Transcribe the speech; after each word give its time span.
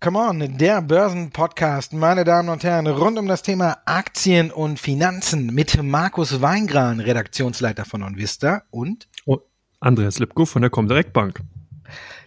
Come 0.00 0.18
on, 0.18 0.56
der 0.56 0.80
Börsenpodcast, 0.82 1.92
meine 1.92 2.24
Damen 2.24 2.48
und 2.48 2.62
Herren, 2.62 2.86
rund 2.86 3.18
um 3.18 3.26
das 3.26 3.42
Thema 3.42 3.78
Aktien 3.86 4.50
und 4.50 4.78
Finanzen 4.78 5.46
mit 5.46 5.82
Markus 5.82 6.40
Weingran, 6.40 7.00
Redaktionsleiter 7.00 7.84
von 7.84 8.02
OnVista 8.02 8.62
und 8.70 9.08
oh, 9.26 9.38
Andreas 9.80 10.20
Lipko 10.20 10.46
von 10.46 10.62
der 10.62 10.70
Comdirect 10.70 11.12
Bank. 11.12 11.42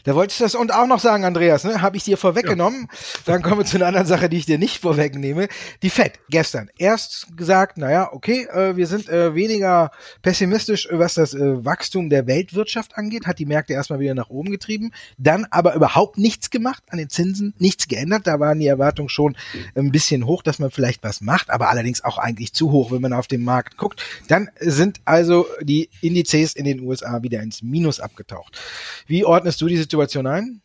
Da 0.04 0.15
wolltest 0.15 0.39
du 0.39 0.43
das 0.43 0.55
und 0.55 0.73
auch 0.73 0.88
noch 0.88 0.99
sagen, 0.99 1.23
Andreas, 1.23 1.63
ne? 1.63 1.81
Habe 1.81 1.97
ich 1.97 2.04
dir 2.04 2.17
vorweggenommen. 2.17 2.88
Ja. 2.91 2.97
Dann 3.25 3.41
kommen 3.41 3.59
wir 3.59 3.65
zu 3.65 3.77
einer 3.77 3.88
anderen 3.88 4.07
Sache, 4.07 4.29
die 4.29 4.37
ich 4.37 4.45
dir 4.45 4.57
nicht 4.57 4.81
vorwegnehme. 4.81 5.47
Die 5.81 5.89
FED 5.89 6.19
gestern 6.29 6.69
erst 6.77 7.37
gesagt, 7.37 7.77
naja, 7.77 8.09
okay, 8.11 8.45
äh, 8.51 8.75
wir 8.75 8.87
sind 8.87 9.07
äh, 9.07 9.33
weniger 9.33 9.91
pessimistisch, 10.21 10.89
was 10.91 11.13
das 11.13 11.33
äh, 11.33 11.63
Wachstum 11.63 12.09
der 12.09 12.27
Weltwirtschaft 12.27 12.97
angeht, 12.97 13.25
hat 13.28 13.39
die 13.39 13.45
Märkte 13.45 13.73
erstmal 13.73 14.00
wieder 14.00 14.14
nach 14.14 14.29
oben 14.29 14.51
getrieben, 14.51 14.92
dann 15.18 15.45
aber 15.51 15.73
überhaupt 15.75 16.17
nichts 16.17 16.50
gemacht 16.50 16.83
an 16.89 16.97
den 16.97 17.09
Zinsen, 17.09 17.54
nichts 17.57 17.87
geändert. 17.87 18.28
Da 18.28 18.39
waren 18.39 18.59
die 18.59 18.67
Erwartungen 18.67 19.09
schon 19.09 19.37
ein 19.75 19.92
bisschen 19.92 20.25
hoch, 20.25 20.43
dass 20.43 20.59
man 20.59 20.71
vielleicht 20.71 21.04
was 21.04 21.21
macht, 21.21 21.50
aber 21.50 21.70
allerdings 21.70 22.04
auch 22.04 22.17
eigentlich 22.17 22.54
zu 22.54 22.71
hoch, 22.71 22.92
wenn 22.92 23.01
man 23.01 23.14
auf 23.14 23.28
den 23.28 23.43
Markt 23.43 23.78
guckt. 23.78 24.04
Dann 24.28 24.50
sind 24.59 25.00
also 25.06 25.45
die 25.61 25.89
Indizes 26.01 26.54
in 26.56 26.65
den 26.65 26.81
USA 26.81 27.23
wieder 27.23 27.42
ins 27.42 27.61
Minus 27.61 28.00
abgetaucht. 28.00 28.59
Wie 29.07 29.23
ordnest 29.23 29.61
du 29.61 29.67
diese 29.67 29.87
Situation 29.93 30.25
ein? 30.25 30.61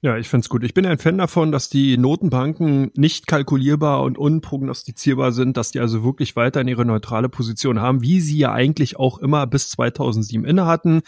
Ja, 0.00 0.16
ich 0.16 0.28
find's 0.28 0.48
gut. 0.48 0.62
Ich 0.62 0.72
bin 0.72 0.86
ein 0.86 0.98
Fan 0.98 1.18
davon, 1.18 1.50
dass 1.50 1.68
die 1.68 1.98
Notenbanken 1.98 2.92
nicht 2.94 3.26
kalkulierbar 3.26 4.02
und 4.02 4.16
unprognostizierbar 4.16 5.32
sind, 5.32 5.56
dass 5.56 5.72
die 5.72 5.80
also 5.80 6.04
wirklich 6.04 6.36
weiter 6.36 6.60
in 6.60 6.68
ihre 6.68 6.84
neutrale 6.84 7.28
Position 7.28 7.80
haben, 7.80 8.00
wie 8.00 8.20
sie 8.20 8.38
ja 8.38 8.52
eigentlich 8.52 8.96
auch 8.96 9.18
immer 9.18 9.48
bis 9.48 9.70
2007 9.70 10.44
inne 10.44 10.66
hatten 10.66 11.02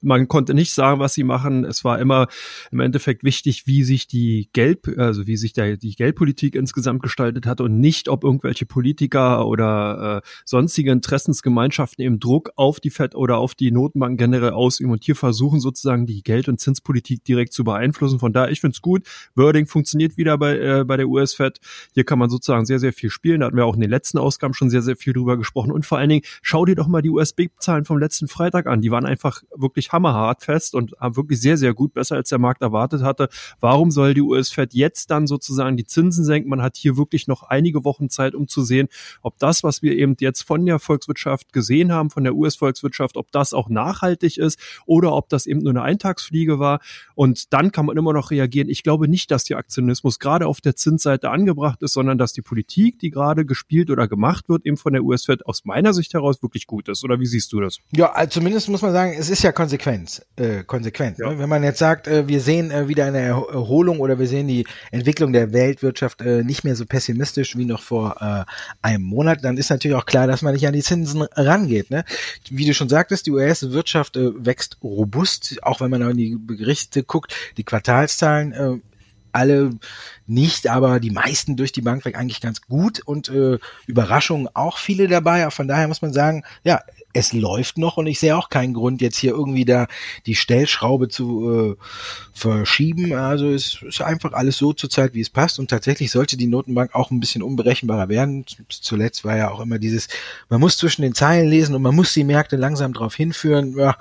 man 0.00 0.28
konnte 0.28 0.54
nicht 0.54 0.72
sagen, 0.72 1.00
was 1.00 1.14
sie 1.14 1.24
machen. 1.24 1.64
Es 1.64 1.84
war 1.84 1.98
immer 1.98 2.28
im 2.70 2.80
Endeffekt 2.80 3.24
wichtig, 3.24 3.66
wie 3.66 3.82
sich 3.82 4.06
die 4.06 4.48
Geld, 4.52 4.86
also 4.98 5.26
wie 5.26 5.36
sich 5.36 5.52
der, 5.52 5.76
die 5.76 5.94
Geldpolitik 5.94 6.54
insgesamt 6.54 7.02
gestaltet 7.02 7.46
hat 7.46 7.60
und 7.60 7.80
nicht, 7.80 8.08
ob 8.08 8.24
irgendwelche 8.24 8.66
Politiker 8.66 9.46
oder 9.46 10.22
äh, 10.22 10.28
sonstige 10.44 10.92
Interessensgemeinschaften 10.92 12.04
eben 12.04 12.20
Druck 12.20 12.50
auf 12.56 12.80
die 12.80 12.90
FED 12.90 13.14
oder 13.14 13.38
auf 13.38 13.54
die 13.54 13.70
Notenbank 13.70 14.18
generell 14.18 14.50
ausüben 14.50 14.92
und 14.92 15.04
hier 15.04 15.16
versuchen 15.16 15.60
sozusagen 15.60 16.06
die 16.06 16.22
Geld- 16.22 16.48
und 16.48 16.60
Zinspolitik 16.60 17.24
direkt 17.24 17.52
zu 17.52 17.64
beeinflussen. 17.64 18.18
Von 18.18 18.32
daher, 18.32 18.50
ich 18.50 18.60
finde 18.60 18.74
es 18.74 18.82
gut. 18.82 19.02
Wording 19.34 19.66
funktioniert 19.66 20.16
wieder 20.16 20.38
bei, 20.38 20.58
äh, 20.58 20.84
bei 20.84 20.96
der 20.96 21.08
US-Fed. 21.08 21.58
Hier 21.94 22.04
kann 22.04 22.18
man 22.18 22.30
sozusagen 22.30 22.66
sehr, 22.66 22.78
sehr 22.78 22.92
viel 22.92 23.10
spielen. 23.10 23.40
Da 23.40 23.46
hatten 23.46 23.56
wir 23.56 23.66
auch 23.66 23.74
in 23.74 23.80
den 23.80 23.90
letzten 23.90 24.18
Ausgaben 24.18 24.54
schon 24.54 24.70
sehr, 24.70 24.82
sehr 24.82 24.96
viel 24.96 25.12
drüber 25.12 25.36
gesprochen. 25.36 25.72
Und 25.72 25.86
vor 25.86 25.98
allen 25.98 26.08
Dingen, 26.08 26.24
schau 26.42 26.64
dir 26.64 26.76
doch 26.76 26.86
mal 26.86 27.02
die 27.02 27.10
USB-Zahlen 27.10 27.84
vom 27.84 27.98
letzten 27.98 28.28
Freitag 28.28 28.66
an. 28.66 28.80
Die 28.80 28.90
waren 28.90 29.06
einfach 29.06 29.42
wirklich 29.54 29.87
hammerhart 29.92 30.42
fest 30.42 30.74
und 30.74 30.92
wirklich 31.00 31.40
sehr, 31.40 31.56
sehr 31.56 31.74
gut, 31.74 31.94
besser 31.94 32.16
als 32.16 32.28
der 32.28 32.38
Markt 32.38 32.62
erwartet 32.62 33.02
hatte. 33.02 33.28
Warum 33.60 33.90
soll 33.90 34.14
die 34.14 34.20
US-Fed 34.20 34.74
jetzt 34.74 35.10
dann 35.10 35.26
sozusagen 35.26 35.76
die 35.76 35.86
Zinsen 35.86 36.24
senken? 36.24 36.50
Man 36.50 36.62
hat 36.62 36.76
hier 36.76 36.96
wirklich 36.96 37.26
noch 37.26 37.42
einige 37.44 37.84
Wochen 37.84 38.10
Zeit, 38.10 38.34
um 38.34 38.48
zu 38.48 38.62
sehen, 38.62 38.88
ob 39.22 39.38
das, 39.38 39.62
was 39.62 39.82
wir 39.82 39.96
eben 39.96 40.16
jetzt 40.20 40.42
von 40.42 40.64
der 40.66 40.78
Volkswirtschaft 40.78 41.52
gesehen 41.52 41.92
haben, 41.92 42.10
von 42.10 42.24
der 42.24 42.34
US-Volkswirtschaft, 42.34 43.16
ob 43.16 43.32
das 43.32 43.54
auch 43.54 43.68
nachhaltig 43.68 44.38
ist 44.38 44.58
oder 44.86 45.12
ob 45.14 45.28
das 45.28 45.46
eben 45.46 45.60
nur 45.60 45.70
eine 45.70 45.82
Eintagsfliege 45.82 46.58
war. 46.58 46.80
Und 47.14 47.52
dann 47.52 47.72
kann 47.72 47.86
man 47.86 47.96
immer 47.96 48.12
noch 48.12 48.30
reagieren. 48.30 48.68
Ich 48.68 48.82
glaube 48.82 49.08
nicht, 49.08 49.30
dass 49.30 49.44
der 49.44 49.56
Aktionismus 49.56 50.18
gerade 50.18 50.46
auf 50.46 50.60
der 50.60 50.76
Zinsseite 50.76 51.30
angebracht 51.30 51.82
ist, 51.82 51.94
sondern 51.94 52.18
dass 52.18 52.32
die 52.32 52.42
Politik, 52.42 52.98
die 52.98 53.10
gerade 53.10 53.46
gespielt 53.46 53.90
oder 53.90 54.06
gemacht 54.06 54.48
wird, 54.48 54.66
eben 54.66 54.76
von 54.76 54.92
der 54.92 55.02
US-Fed 55.02 55.46
aus 55.46 55.64
meiner 55.64 55.94
Sicht 55.94 56.14
heraus 56.14 56.42
wirklich 56.42 56.66
gut 56.66 56.88
ist. 56.88 57.04
Oder 57.04 57.20
wie 57.20 57.26
siehst 57.26 57.52
du 57.52 57.60
das? 57.60 57.78
Ja, 57.92 58.12
also 58.12 58.38
zumindest 58.40 58.68
muss 58.68 58.82
man 58.82 58.92
sagen, 58.92 59.14
es 59.18 59.30
ist 59.30 59.42
ja 59.42 59.52
konsequent 59.52 59.77
konsequent. 59.78 60.26
Äh, 60.36 60.64
konsequent 60.64 61.18
ja. 61.18 61.30
ne? 61.30 61.38
Wenn 61.38 61.48
man 61.48 61.62
jetzt 61.62 61.78
sagt, 61.78 62.06
äh, 62.06 62.26
wir 62.26 62.40
sehen 62.40 62.70
äh, 62.70 62.88
wieder 62.88 63.06
eine 63.06 63.20
Erholung 63.20 64.00
oder 64.00 64.18
wir 64.18 64.26
sehen 64.26 64.48
die 64.48 64.66
Entwicklung 64.90 65.32
der 65.32 65.52
Weltwirtschaft 65.52 66.20
äh, 66.20 66.42
nicht 66.42 66.64
mehr 66.64 66.76
so 66.76 66.84
pessimistisch 66.84 67.56
wie 67.56 67.64
noch 67.64 67.80
vor 67.80 68.16
äh, 68.20 68.44
einem 68.82 69.04
Monat, 69.04 69.44
dann 69.44 69.56
ist 69.56 69.70
natürlich 69.70 69.96
auch 69.96 70.06
klar, 70.06 70.26
dass 70.26 70.42
man 70.42 70.54
nicht 70.54 70.66
an 70.66 70.72
die 70.72 70.82
Zinsen 70.82 71.22
rangeht. 71.22 71.90
Ne? 71.90 72.04
Wie 72.50 72.66
du 72.66 72.74
schon 72.74 72.88
sagtest, 72.88 73.26
die 73.26 73.30
US-Wirtschaft 73.30 74.16
äh, 74.16 74.30
wächst 74.44 74.78
robust, 74.82 75.58
auch 75.62 75.80
wenn 75.80 75.90
man 75.90 76.02
an 76.02 76.16
die 76.16 76.36
Berichte 76.38 77.02
guckt, 77.02 77.34
die 77.56 77.64
Quartalszahlen 77.64 78.82
alle 79.32 79.70
nicht, 80.26 80.68
aber 80.68 81.00
die 81.00 81.10
meisten 81.10 81.56
durch 81.56 81.72
die 81.72 81.80
Bank 81.80 82.04
weg 82.04 82.16
eigentlich 82.16 82.40
ganz 82.40 82.62
gut 82.62 83.00
und 83.00 83.28
äh, 83.28 83.58
Überraschungen 83.86 84.48
auch 84.54 84.78
viele 84.78 85.08
dabei. 85.08 85.50
Von 85.50 85.68
daher 85.68 85.88
muss 85.88 86.02
man 86.02 86.12
sagen, 86.12 86.44
ja, 86.64 86.80
es 87.14 87.32
läuft 87.32 87.78
noch 87.78 87.96
und 87.96 88.06
ich 88.06 88.20
sehe 88.20 88.36
auch 88.36 88.50
keinen 88.50 88.74
Grund, 88.74 89.00
jetzt 89.00 89.18
hier 89.18 89.32
irgendwie 89.32 89.64
da 89.64 89.86
die 90.26 90.34
Stellschraube 90.34 91.08
zu 91.08 91.76
äh, 91.78 91.84
verschieben. 92.34 93.14
Also 93.14 93.50
es 93.50 93.82
ist 93.82 94.02
einfach 94.02 94.32
alles 94.32 94.58
so 94.58 94.72
zurzeit, 94.72 95.14
wie 95.14 95.20
es 95.20 95.30
passt. 95.30 95.58
Und 95.58 95.70
tatsächlich 95.70 96.10
sollte 96.10 96.36
die 96.36 96.46
Notenbank 96.46 96.94
auch 96.94 97.10
ein 97.10 97.18
bisschen 97.18 97.42
unberechenbarer 97.42 98.08
werden. 98.08 98.44
Zuletzt 98.68 99.24
war 99.24 99.36
ja 99.36 99.50
auch 99.50 99.60
immer 99.60 99.78
dieses, 99.78 100.08
man 100.48 100.60
muss 100.60 100.76
zwischen 100.76 101.02
den 101.02 101.14
Zeilen 101.14 101.48
lesen 101.48 101.74
und 101.74 101.82
man 101.82 101.96
muss 101.96 102.12
die 102.12 102.24
Märkte 102.24 102.56
langsam 102.56 102.92
darauf 102.92 103.14
hinführen. 103.14 103.76
Ja, 103.76 103.96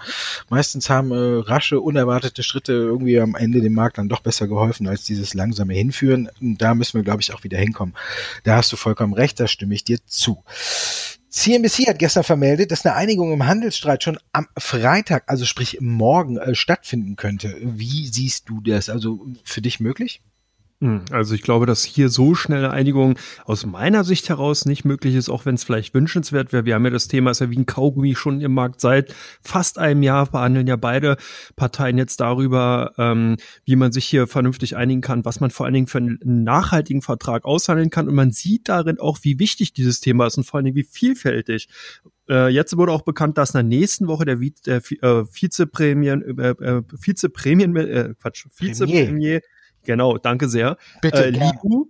meistens 0.49 0.89
haben 0.89 1.11
äh, 1.11 1.41
rasche, 1.49 1.79
unerwartete 1.79 2.43
Schritte 2.43 2.73
irgendwie 2.73 3.19
am 3.19 3.35
Ende 3.35 3.61
dem 3.61 3.73
Markt 3.73 3.97
dann 3.97 4.09
doch 4.09 4.19
besser 4.19 4.47
geholfen 4.47 4.87
als 4.87 5.05
dieses 5.05 5.33
langsame 5.33 5.73
Hinführen. 5.73 6.29
Und 6.41 6.61
da 6.61 6.75
müssen 6.75 6.95
wir, 6.95 7.03
glaube 7.03 7.21
ich, 7.21 7.33
auch 7.33 7.43
wieder 7.43 7.57
hinkommen. 7.57 7.95
Da 8.43 8.57
hast 8.57 8.71
du 8.71 8.75
vollkommen 8.75 9.13
recht, 9.13 9.39
da 9.39 9.47
stimme 9.47 9.73
ich 9.73 9.85
dir 9.85 9.99
zu. 10.05 10.43
CNBC 11.37 11.87
hat 11.87 11.99
gestern 11.99 12.23
vermeldet, 12.23 12.71
dass 12.71 12.83
eine 12.83 12.95
Einigung 12.95 13.31
im 13.31 13.45
Handelsstreit 13.45 14.03
schon 14.03 14.17
am 14.31 14.47
Freitag, 14.57 15.23
also 15.27 15.45
sprich 15.45 15.77
morgen, 15.81 16.37
äh, 16.37 16.55
stattfinden 16.55 17.15
könnte. 17.15 17.55
Wie 17.61 18.07
siehst 18.07 18.49
du 18.49 18.59
das? 18.59 18.89
Also 18.89 19.23
für 19.43 19.61
dich 19.61 19.79
möglich? 19.79 20.23
Hm, 20.79 21.05
also 21.09 21.33
ich 21.33 21.41
glaube, 21.41 21.65
dass 21.65 21.83
hier 21.83 22.09
so 22.09 22.35
schnelle 22.35 22.69
Einigung 22.69 23.17
aus 23.45 23.65
meiner 23.65 24.03
Sicht 24.03 24.29
heraus 24.29 24.65
nicht 24.65 24.85
möglich 24.85 25.15
ist, 25.15 25.27
auch 25.27 25.43
wenn 25.47 25.55
es 25.55 25.63
vielleicht 25.63 25.95
wünschenswert 25.95 26.53
wäre. 26.53 26.65
Wir 26.65 26.75
haben 26.75 26.85
ja 26.85 26.91
das 26.91 27.07
Thema, 27.07 27.31
ist 27.31 27.41
ja 27.41 27.49
wie 27.49 27.57
ein 27.57 27.65
Kaugummi 27.65 28.13
schon 28.13 28.41
im 28.41 28.53
Markt 28.53 28.79
seit 28.79 29.15
fast 29.41 29.79
einem 29.79 30.03
Jahr, 30.03 30.27
behandeln 30.27 30.67
ja 30.67 30.75
beide 30.75 31.17
Parteien 31.55 31.97
jetzt 31.97 32.19
darüber, 32.19 32.93
ähm, 32.99 33.37
wie 33.65 33.75
man 33.75 33.91
sich 33.91 34.05
hier 34.05 34.27
vernünftig 34.27 34.77
einigen 34.77 35.01
kann, 35.01 35.25
was 35.25 35.39
man 35.39 35.49
vor 35.49 35.65
allen 35.65 35.73
Dingen 35.73 35.87
für 35.87 35.97
einen 35.97 36.19
nachhaltigen 36.21 37.01
Vertrag 37.01 37.45
aushandeln 37.45 37.89
kann. 37.89 38.07
Und 38.07 38.13
man 38.13 38.29
sieht 38.29 38.69
darin 38.69 38.99
auch, 38.99 39.17
wie 39.23 39.39
wichtig 39.39 39.73
dieses 39.73 39.99
Thema 39.99 40.27
ist 40.27 40.37
und 40.37 40.43
vor 40.43 40.57
allen 40.57 40.65
Dingen 40.65 40.77
wie 40.77 40.83
vielfältig 40.83 41.69
äh, 42.29 42.49
jetzt 42.49 42.75
wurde 42.77 42.91
auch 42.91 43.03
bekannt, 43.03 43.37
dass 43.37 43.51
in 43.51 43.69
der 43.69 43.79
nächsten 43.79 44.07
Woche 44.07 44.25
der, 44.25 44.37
der 44.65 44.81
äh, 45.01 45.25
Vizeprämien, 45.25 46.37
äh, 46.37 46.49
äh, 46.49 46.83
Vizeprämien, 46.99 47.75
äh, 47.75 48.13
Quatsch, 48.19 48.45
Vizeprämie, 48.51 49.39
Genau, 49.87 50.17
danke 50.17 50.47
sehr. 50.47 50.77
Bitte. 51.01 51.25
Äh, 51.25 51.29
Liu 51.31 51.87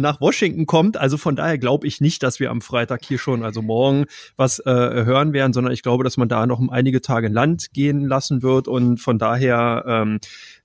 nach 0.00 0.20
Washington 0.20 0.66
kommt. 0.66 0.96
Also 0.96 1.18
von 1.18 1.36
daher 1.36 1.58
glaube 1.58 1.86
ich 1.86 2.00
nicht, 2.00 2.22
dass 2.22 2.40
wir 2.40 2.50
am 2.50 2.62
Freitag 2.62 3.04
hier 3.04 3.18
schon, 3.18 3.44
also 3.44 3.60
morgen, 3.60 4.06
was 4.36 4.60
äh, 4.60 4.64
hören 4.64 5.34
werden, 5.34 5.52
sondern 5.52 5.72
ich 5.72 5.82
glaube, 5.82 6.04
dass 6.04 6.16
man 6.16 6.28
da 6.28 6.46
noch 6.46 6.58
um 6.58 6.70
einige 6.70 7.02
Tage 7.02 7.26
in 7.26 7.32
Land 7.32 7.72
gehen 7.74 8.06
lassen 8.06 8.42
wird. 8.42 8.66
Und 8.66 8.98
von 8.98 9.18
daher 9.18 9.84
ähm, 9.86 10.20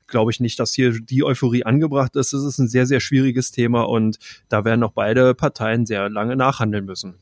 glaube 0.08 0.32
ich 0.32 0.40
nicht, 0.40 0.60
dass 0.60 0.74
hier 0.74 1.00
die 1.00 1.24
Euphorie 1.24 1.64
angebracht 1.64 2.16
ist. 2.16 2.34
Es 2.34 2.44
ist 2.44 2.60
ein 2.60 2.70
sehr, 2.70 2.88
sehr 2.88 3.02
schwieriges 3.02 3.52
Thema 3.52 3.82
und 3.82 4.18
da 4.48 4.64
werden 4.64 4.80
noch 4.80 4.94
beide 4.94 5.36
Parteien 5.36 5.86
sehr 5.86 6.10
lange 6.10 6.38
nachhandeln 6.38 6.86
müssen. 6.86 7.16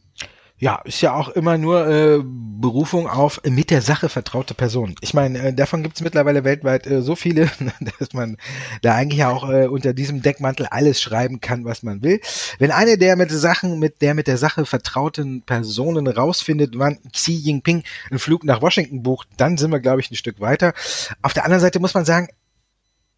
Ja, 0.58 0.82
ist 0.86 1.02
ja 1.02 1.14
auch 1.14 1.28
immer 1.28 1.58
nur 1.58 1.86
äh, 1.86 2.22
Berufung 2.24 3.10
auf 3.10 3.42
mit 3.44 3.72
der 3.72 3.82
Sache 3.82 4.08
vertraute 4.08 4.54
Person. 4.54 4.96
Ich 5.02 5.14
meine, 5.14 5.40
äh, 5.40 5.54
davon 5.54 5.84
gibt 5.84 5.98
es 5.98 6.02
mittlerweile 6.02 6.46
weltweit 6.46 6.88
äh, 6.88 7.02
so 7.02 7.16
viele, 7.16 7.52
dass 8.00 8.14
man 8.14 8.38
da 8.82 8.96
eigentlich 8.96 9.26
auch 9.26 9.50
äh, 9.50 9.68
unter 9.68 9.94
diesem 9.94 10.22
Deckmantel 10.22 10.66
alles 10.68 11.02
schreiben 11.02 11.42
kann, 11.42 11.66
was 11.66 11.84
man 11.84 12.02
will. 12.04 12.22
Wenn 12.58 12.72
eine 12.72 12.98
der 12.98 13.18
mit 13.18 13.32
Sachen, 13.32 13.80
mit 13.80 14.02
der 14.02 14.14
mit 14.14 14.28
der 14.28 14.38
Sache 14.38 14.66
vertrauten 14.66 15.42
Personen 15.42 16.08
rausfindet, 16.08 16.80
wann 16.80 17.00
Xi 17.12 17.34
Jinping 17.34 17.84
einen 18.10 18.20
Flug 18.20 18.46
nach 18.46 18.62
Washington 18.62 19.04
bucht, 19.04 19.28
dann 19.36 19.58
sind 19.58 19.72
wir, 19.72 19.82
glaube 19.82 20.00
ich, 20.00 20.10
ein 20.10 20.16
Stück 20.16 20.40
weiter. 20.40 20.74
Auf 21.22 21.34
der 21.34 21.44
anderen 21.44 21.62
Seite 21.62 21.82
muss 21.82 21.94
man 21.94 22.06
sagen, 22.06 22.30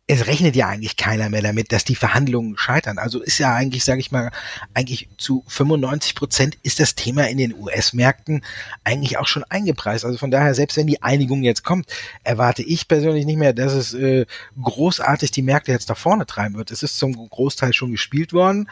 es 0.09 0.25
rechnet 0.25 0.55
ja 0.55 0.69
eigentlich 0.69 0.95
keiner 0.95 1.29
mehr 1.29 1.41
damit, 1.41 1.73
dass 1.73 1.83
die 1.83 1.95
Verhandlungen 1.95 2.57
scheitern. 2.57 2.97
Also 2.97 3.21
ist 3.21 3.39
ja 3.39 3.53
eigentlich, 3.53 3.83
sage 3.83 3.99
ich 3.99 4.09
mal, 4.09 4.31
eigentlich 4.73 5.09
zu 5.17 5.43
95 5.47 6.15
Prozent 6.15 6.57
ist 6.63 6.79
das 6.79 6.95
Thema 6.95 7.27
in 7.27 7.37
den 7.37 7.53
US-Märkten 7.53 8.41
eigentlich 8.85 9.17
auch 9.17 9.27
schon 9.27 9.43
eingepreist. 9.43 10.05
Also 10.05 10.17
von 10.17 10.31
daher, 10.31 10.53
selbst 10.53 10.77
wenn 10.77 10.87
die 10.87 11.03
Einigung 11.03 11.43
jetzt 11.43 11.65
kommt, 11.65 11.91
erwarte 12.23 12.63
ich 12.63 12.87
persönlich 12.87 13.25
nicht 13.25 13.37
mehr, 13.37 13.51
dass 13.51 13.73
es 13.73 13.93
äh, 13.93 14.25
großartig 14.61 15.31
die 15.31 15.41
Märkte 15.41 15.73
jetzt 15.73 15.89
da 15.89 15.95
vorne 15.95 16.25
treiben 16.25 16.55
wird. 16.55 16.71
Es 16.71 16.83
ist 16.83 16.97
zum 16.97 17.13
Großteil 17.13 17.73
schon 17.73 17.91
gespielt 17.91 18.31
worden. 18.31 18.69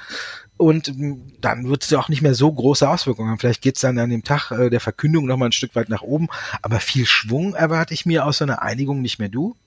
Und 0.56 0.88
ähm, 0.88 1.34
dann 1.42 1.68
wird 1.68 1.84
es 1.84 1.92
auch 1.92 2.08
nicht 2.08 2.22
mehr 2.22 2.34
so 2.34 2.50
große 2.50 2.90
Auswirkungen 2.90 3.30
haben. 3.30 3.40
Vielleicht 3.40 3.62
geht 3.62 3.76
es 3.76 3.82
dann 3.82 4.00
an 4.00 4.10
dem 4.10 4.24
Tag 4.24 4.52
äh, 4.52 4.70
der 4.70 4.80
Verkündung 4.80 5.26
nochmal 5.26 5.50
ein 5.50 5.52
Stück 5.52 5.76
weit 5.76 5.90
nach 5.90 6.02
oben. 6.02 6.30
Aber 6.62 6.80
viel 6.80 7.06
Schwung 7.06 7.56
erwarte 7.56 7.94
ich 7.94 8.06
mir 8.06 8.26
aus 8.26 8.38
so 8.38 8.46
einer 8.46 8.62
Einigung 8.62 9.02
nicht 9.02 9.20
mehr. 9.20 9.28
Du? 9.28 9.58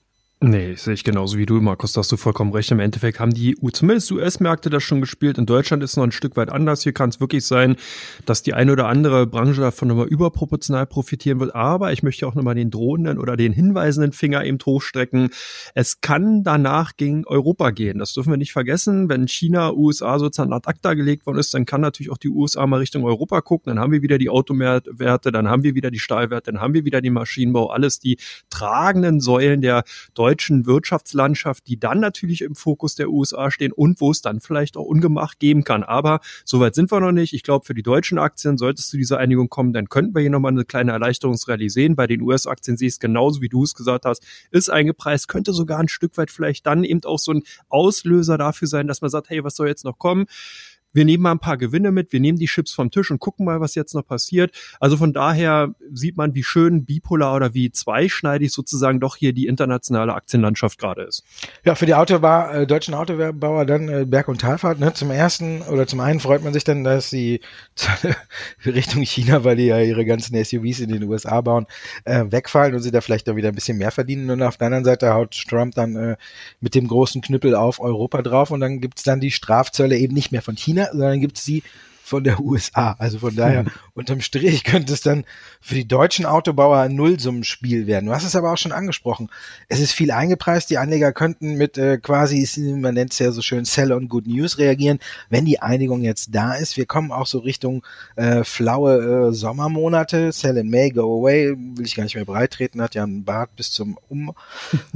Nee, 0.40 0.76
sehe 0.76 0.94
ich 0.94 1.02
genauso 1.02 1.36
wie 1.36 1.46
du, 1.46 1.60
Markus, 1.60 1.94
da 1.94 1.98
hast 1.98 2.12
du 2.12 2.16
vollkommen 2.16 2.52
recht. 2.52 2.70
Im 2.70 2.78
Endeffekt 2.78 3.18
haben 3.18 3.34
die 3.34 3.56
zumindest 3.72 4.12
US-Märkte 4.12 4.70
das 4.70 4.84
schon 4.84 5.00
gespielt. 5.00 5.36
In 5.36 5.46
Deutschland 5.46 5.82
ist 5.82 5.90
es 5.90 5.96
noch 5.96 6.04
ein 6.04 6.12
Stück 6.12 6.36
weit 6.36 6.48
anders. 6.48 6.84
Hier 6.84 6.92
kann 6.92 7.08
es 7.08 7.18
wirklich 7.18 7.44
sein, 7.44 7.74
dass 8.24 8.44
die 8.44 8.54
eine 8.54 8.70
oder 8.70 8.86
andere 8.86 9.26
Branche 9.26 9.60
davon 9.60 9.88
nochmal 9.88 10.06
überproportional 10.06 10.86
profitieren 10.86 11.40
wird. 11.40 11.56
Aber 11.56 11.92
ich 11.92 12.04
möchte 12.04 12.24
auch 12.24 12.36
nochmal 12.36 12.54
den 12.54 12.70
drohenden 12.70 13.18
oder 13.18 13.36
den 13.36 13.52
hinweisenden 13.52 14.12
Finger 14.12 14.44
eben 14.44 14.58
hochstrecken. 14.64 15.30
Es 15.74 16.00
kann 16.02 16.44
danach 16.44 16.96
gegen 16.96 17.26
Europa 17.26 17.70
gehen. 17.70 17.98
Das 17.98 18.14
dürfen 18.14 18.30
wir 18.30 18.36
nicht 18.36 18.52
vergessen. 18.52 19.08
Wenn 19.08 19.26
China, 19.26 19.72
USA 19.72 20.20
sozusagen 20.20 20.52
ad 20.52 20.68
acta 20.70 20.94
gelegt 20.94 21.26
worden 21.26 21.38
ist, 21.38 21.52
dann 21.52 21.66
kann 21.66 21.80
natürlich 21.80 22.12
auch 22.12 22.16
die 22.16 22.28
USA 22.28 22.64
mal 22.68 22.76
Richtung 22.76 23.04
Europa 23.04 23.40
gucken. 23.40 23.74
Dann 23.74 23.80
haben 23.80 23.90
wir 23.90 24.02
wieder 24.02 24.18
die 24.18 24.30
Automärwerte, 24.30 25.32
dann 25.32 25.48
haben 25.48 25.64
wir 25.64 25.74
wieder 25.74 25.90
die 25.90 25.98
Stahlwerte, 25.98 26.52
dann 26.52 26.60
haben 26.60 26.74
wir 26.74 26.84
wieder 26.84 27.00
den 27.00 27.14
Maschinenbau. 27.14 27.70
Alles 27.70 27.98
die 27.98 28.18
tragenden 28.50 29.18
Säulen 29.18 29.62
der 29.62 29.82
deutschen 30.14 30.27
deutschen 30.28 30.66
Wirtschaftslandschaft, 30.66 31.66
die 31.68 31.80
dann 31.80 32.00
natürlich 32.00 32.42
im 32.42 32.54
Fokus 32.54 32.94
der 32.94 33.08
USA 33.08 33.50
stehen 33.50 33.72
und 33.72 33.98
wo 34.02 34.10
es 34.10 34.20
dann 34.20 34.40
vielleicht 34.40 34.76
auch 34.76 34.84
Ungemacht 34.84 35.38
geben 35.38 35.64
kann. 35.64 35.82
Aber 35.82 36.20
soweit 36.44 36.74
sind 36.74 36.92
wir 36.92 37.00
noch 37.00 37.12
nicht. 37.12 37.32
Ich 37.32 37.42
glaube, 37.42 37.64
für 37.64 37.72
die 37.72 37.82
deutschen 37.82 38.18
Aktien 38.18 38.58
sollte 38.58 38.80
es 38.80 38.88
zu 38.88 38.98
dieser 38.98 39.16
Einigung 39.16 39.48
kommen, 39.48 39.72
dann 39.72 39.88
könnten 39.88 40.14
wir 40.14 40.20
hier 40.20 40.30
nochmal 40.30 40.52
eine 40.52 40.66
kleine 40.66 40.92
Erleichterungsrallye 40.92 41.70
sehen. 41.70 41.96
Bei 41.96 42.06
den 42.06 42.20
US-Aktien 42.20 42.76
sehe 42.76 42.88
ich 42.88 42.94
es 42.94 43.00
genauso, 43.00 43.40
wie 43.40 43.48
du 43.48 43.64
es 43.64 43.74
gesagt 43.74 44.04
hast, 44.04 44.22
ist 44.50 44.68
eingepreist, 44.68 45.28
könnte 45.28 45.54
sogar 45.54 45.78
ein 45.78 45.88
Stück 45.88 46.18
weit 46.18 46.30
vielleicht 46.30 46.66
dann 46.66 46.84
eben 46.84 47.02
auch 47.04 47.18
so 47.18 47.32
ein 47.32 47.42
Auslöser 47.70 48.36
dafür 48.36 48.68
sein, 48.68 48.86
dass 48.86 49.00
man 49.00 49.08
sagt, 49.08 49.30
hey, 49.30 49.42
was 49.44 49.56
soll 49.56 49.68
jetzt 49.68 49.84
noch 49.86 49.98
kommen? 49.98 50.26
Wir 50.92 51.04
nehmen 51.04 51.22
mal 51.22 51.32
ein 51.32 51.38
paar 51.38 51.56
Gewinne 51.56 51.92
mit, 51.92 52.12
wir 52.12 52.20
nehmen 52.20 52.38
die 52.38 52.46
Chips 52.46 52.72
vom 52.72 52.90
Tisch 52.90 53.10
und 53.10 53.18
gucken 53.18 53.44
mal, 53.44 53.60
was 53.60 53.74
jetzt 53.74 53.94
noch 53.94 54.06
passiert. 54.06 54.52
Also 54.80 54.96
von 54.96 55.12
daher 55.12 55.74
sieht 55.92 56.16
man, 56.16 56.34
wie 56.34 56.42
schön 56.42 56.84
bipolar 56.84 57.36
oder 57.36 57.54
wie 57.54 57.70
zweischneidig 57.70 58.52
sozusagen 58.52 59.00
doch 59.00 59.16
hier 59.16 59.32
die 59.32 59.46
internationale 59.46 60.14
Aktienlandschaft 60.14 60.78
gerade 60.78 61.02
ist. 61.02 61.22
Ja, 61.64 61.74
für 61.74 61.86
die 61.86 61.94
Autobauer, 61.94 62.52
äh, 62.52 62.66
deutschen 62.66 62.94
Autobauer 62.94 63.66
dann 63.66 63.88
äh, 63.88 64.04
Berg- 64.06 64.28
und 64.28 64.40
Talfahrt. 64.40 64.80
Ne? 64.80 64.92
Zum 64.94 65.10
ersten 65.10 65.62
oder 65.62 65.86
zum 65.86 66.00
einen 66.00 66.20
freut 66.20 66.42
man 66.42 66.52
sich 66.52 66.64
dann, 66.64 66.84
dass 66.84 67.10
sie 67.10 67.40
Richtung 68.64 69.02
China, 69.02 69.44
weil 69.44 69.56
die 69.56 69.66
ja 69.66 69.80
ihre 69.80 70.04
ganzen 70.04 70.42
SUVs 70.42 70.80
in 70.80 70.90
den 70.90 71.04
USA 71.04 71.40
bauen, 71.40 71.66
äh, 72.04 72.24
wegfallen 72.28 72.74
und 72.74 72.80
sie 72.80 72.90
da 72.90 73.00
vielleicht 73.00 73.28
dann 73.28 73.36
wieder 73.36 73.48
ein 73.48 73.54
bisschen 73.54 73.78
mehr 73.78 73.90
verdienen. 73.90 74.30
Und 74.30 74.42
auf 74.42 74.56
der 74.56 74.66
anderen 74.66 74.84
Seite 74.84 75.12
haut 75.12 75.38
Trump 75.48 75.74
dann 75.74 75.96
äh, 75.96 76.16
mit 76.60 76.74
dem 76.74 76.88
großen 76.88 77.20
Knüppel 77.20 77.54
auf 77.54 77.80
Europa 77.80 78.22
drauf 78.22 78.50
und 78.50 78.60
dann 78.60 78.80
gibt's 78.80 79.02
dann 79.02 79.20
die 79.20 79.30
Strafzölle 79.30 79.96
eben 79.96 80.14
nicht 80.14 80.32
mehr 80.32 80.42
von 80.42 80.56
China 80.56 80.87
China, 80.88 80.98
sondern 80.98 81.20
gibt 81.20 81.38
es 81.38 81.44
sie 81.44 81.62
von 82.08 82.24
der 82.24 82.40
USA. 82.40 82.96
Also 82.98 83.18
von 83.18 83.36
daher, 83.36 83.66
hm. 83.66 83.70
unterm 83.92 84.20
Strich 84.22 84.64
könnte 84.64 84.94
es 84.94 85.02
dann 85.02 85.24
für 85.60 85.74
die 85.74 85.86
deutschen 85.86 86.24
Autobauer 86.24 86.78
ein 86.78 86.94
Nullsummenspiel 86.94 87.86
werden. 87.86 88.06
Du 88.06 88.14
hast 88.14 88.24
es 88.24 88.34
aber 88.34 88.50
auch 88.50 88.56
schon 88.56 88.72
angesprochen. 88.72 89.28
Es 89.68 89.78
ist 89.78 89.92
viel 89.92 90.10
eingepreist. 90.10 90.70
Die 90.70 90.78
Anleger 90.78 91.12
könnten 91.12 91.56
mit 91.56 91.76
äh, 91.76 91.98
quasi, 91.98 92.48
man 92.80 92.94
nennt 92.94 93.12
es 93.12 93.18
ja 93.18 93.30
so 93.30 93.42
schön, 93.42 93.66
Sell 93.66 93.92
on 93.92 94.08
Good 94.08 94.26
News 94.26 94.56
reagieren, 94.56 95.00
wenn 95.28 95.44
die 95.44 95.60
Einigung 95.60 96.00
jetzt 96.00 96.34
da 96.34 96.54
ist. 96.54 96.78
Wir 96.78 96.86
kommen 96.86 97.12
auch 97.12 97.26
so 97.26 97.40
Richtung 97.40 97.84
äh, 98.16 98.42
flaue 98.42 99.28
äh, 99.28 99.32
Sommermonate. 99.32 100.32
Sell 100.32 100.56
in 100.56 100.70
May, 100.70 100.90
go 100.90 101.20
away. 101.20 101.54
Will 101.54 101.84
ich 101.84 101.94
gar 101.94 102.04
nicht 102.04 102.16
mehr 102.16 102.24
breitreten. 102.24 102.80
Hat 102.80 102.94
ja 102.94 103.02
einen 103.02 103.24
Bart 103.24 103.54
bis 103.54 103.70
zum 103.70 103.98
Um. 104.08 104.32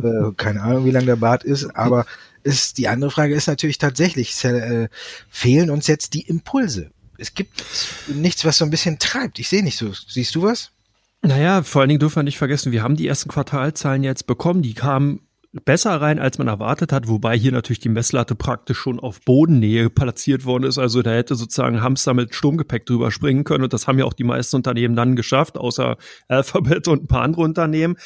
äh, 0.02 0.32
keine 0.38 0.62
Ahnung, 0.62 0.86
wie 0.86 0.90
lang 0.90 1.04
der 1.04 1.16
Bart 1.16 1.44
ist, 1.44 1.76
aber 1.76 2.06
ist 2.42 2.78
die 2.78 2.88
andere 2.88 3.10
Frage 3.10 3.34
ist 3.34 3.46
natürlich 3.46 3.78
tatsächlich, 3.78 4.42
äh, 4.44 4.88
fehlen 5.28 5.70
uns 5.70 5.86
jetzt 5.86 6.14
die 6.14 6.22
Impulse. 6.22 6.90
Es 7.18 7.34
gibt 7.34 7.64
nichts, 8.08 8.44
was 8.44 8.58
so 8.58 8.64
ein 8.64 8.70
bisschen 8.70 8.98
treibt. 8.98 9.38
Ich 9.38 9.48
sehe 9.48 9.62
nicht 9.62 9.76
so. 9.76 9.92
Siehst 9.92 10.34
du 10.34 10.42
was? 10.42 10.70
Naja, 11.22 11.62
vor 11.62 11.80
allen 11.80 11.88
Dingen 11.88 12.00
dürfen 12.00 12.16
wir 12.16 12.22
nicht 12.24 12.38
vergessen, 12.38 12.72
wir 12.72 12.82
haben 12.82 12.96
die 12.96 13.06
ersten 13.06 13.28
Quartalzahlen 13.28 14.02
jetzt 14.02 14.26
bekommen. 14.26 14.62
Die 14.62 14.74
kamen 14.74 15.20
besser 15.52 16.00
rein, 16.00 16.18
als 16.18 16.38
man 16.38 16.48
erwartet 16.48 16.92
hat, 16.92 17.08
wobei 17.08 17.36
hier 17.36 17.52
natürlich 17.52 17.80
die 17.80 17.90
Messlatte 17.90 18.34
praktisch 18.34 18.78
schon 18.78 18.98
auf 18.98 19.20
Bodennähe 19.20 19.90
platziert 19.90 20.46
worden 20.46 20.64
ist. 20.64 20.78
Also 20.78 21.02
da 21.02 21.10
hätte 21.10 21.34
sozusagen 21.34 21.82
Hamster 21.82 22.14
mit 22.14 22.34
Sturmgepäck 22.34 22.86
drüber 22.86 23.10
springen 23.10 23.44
können 23.44 23.64
und 23.64 23.72
das 23.72 23.86
haben 23.86 23.98
ja 23.98 24.06
auch 24.06 24.14
die 24.14 24.24
meisten 24.24 24.56
Unternehmen 24.56 24.96
dann 24.96 25.14
geschafft, 25.14 25.58
außer 25.58 25.98
Alphabet 26.28 26.88
und 26.88 27.04
ein 27.04 27.06
paar 27.06 27.20
andere 27.20 27.42
Unternehmen. 27.42 27.96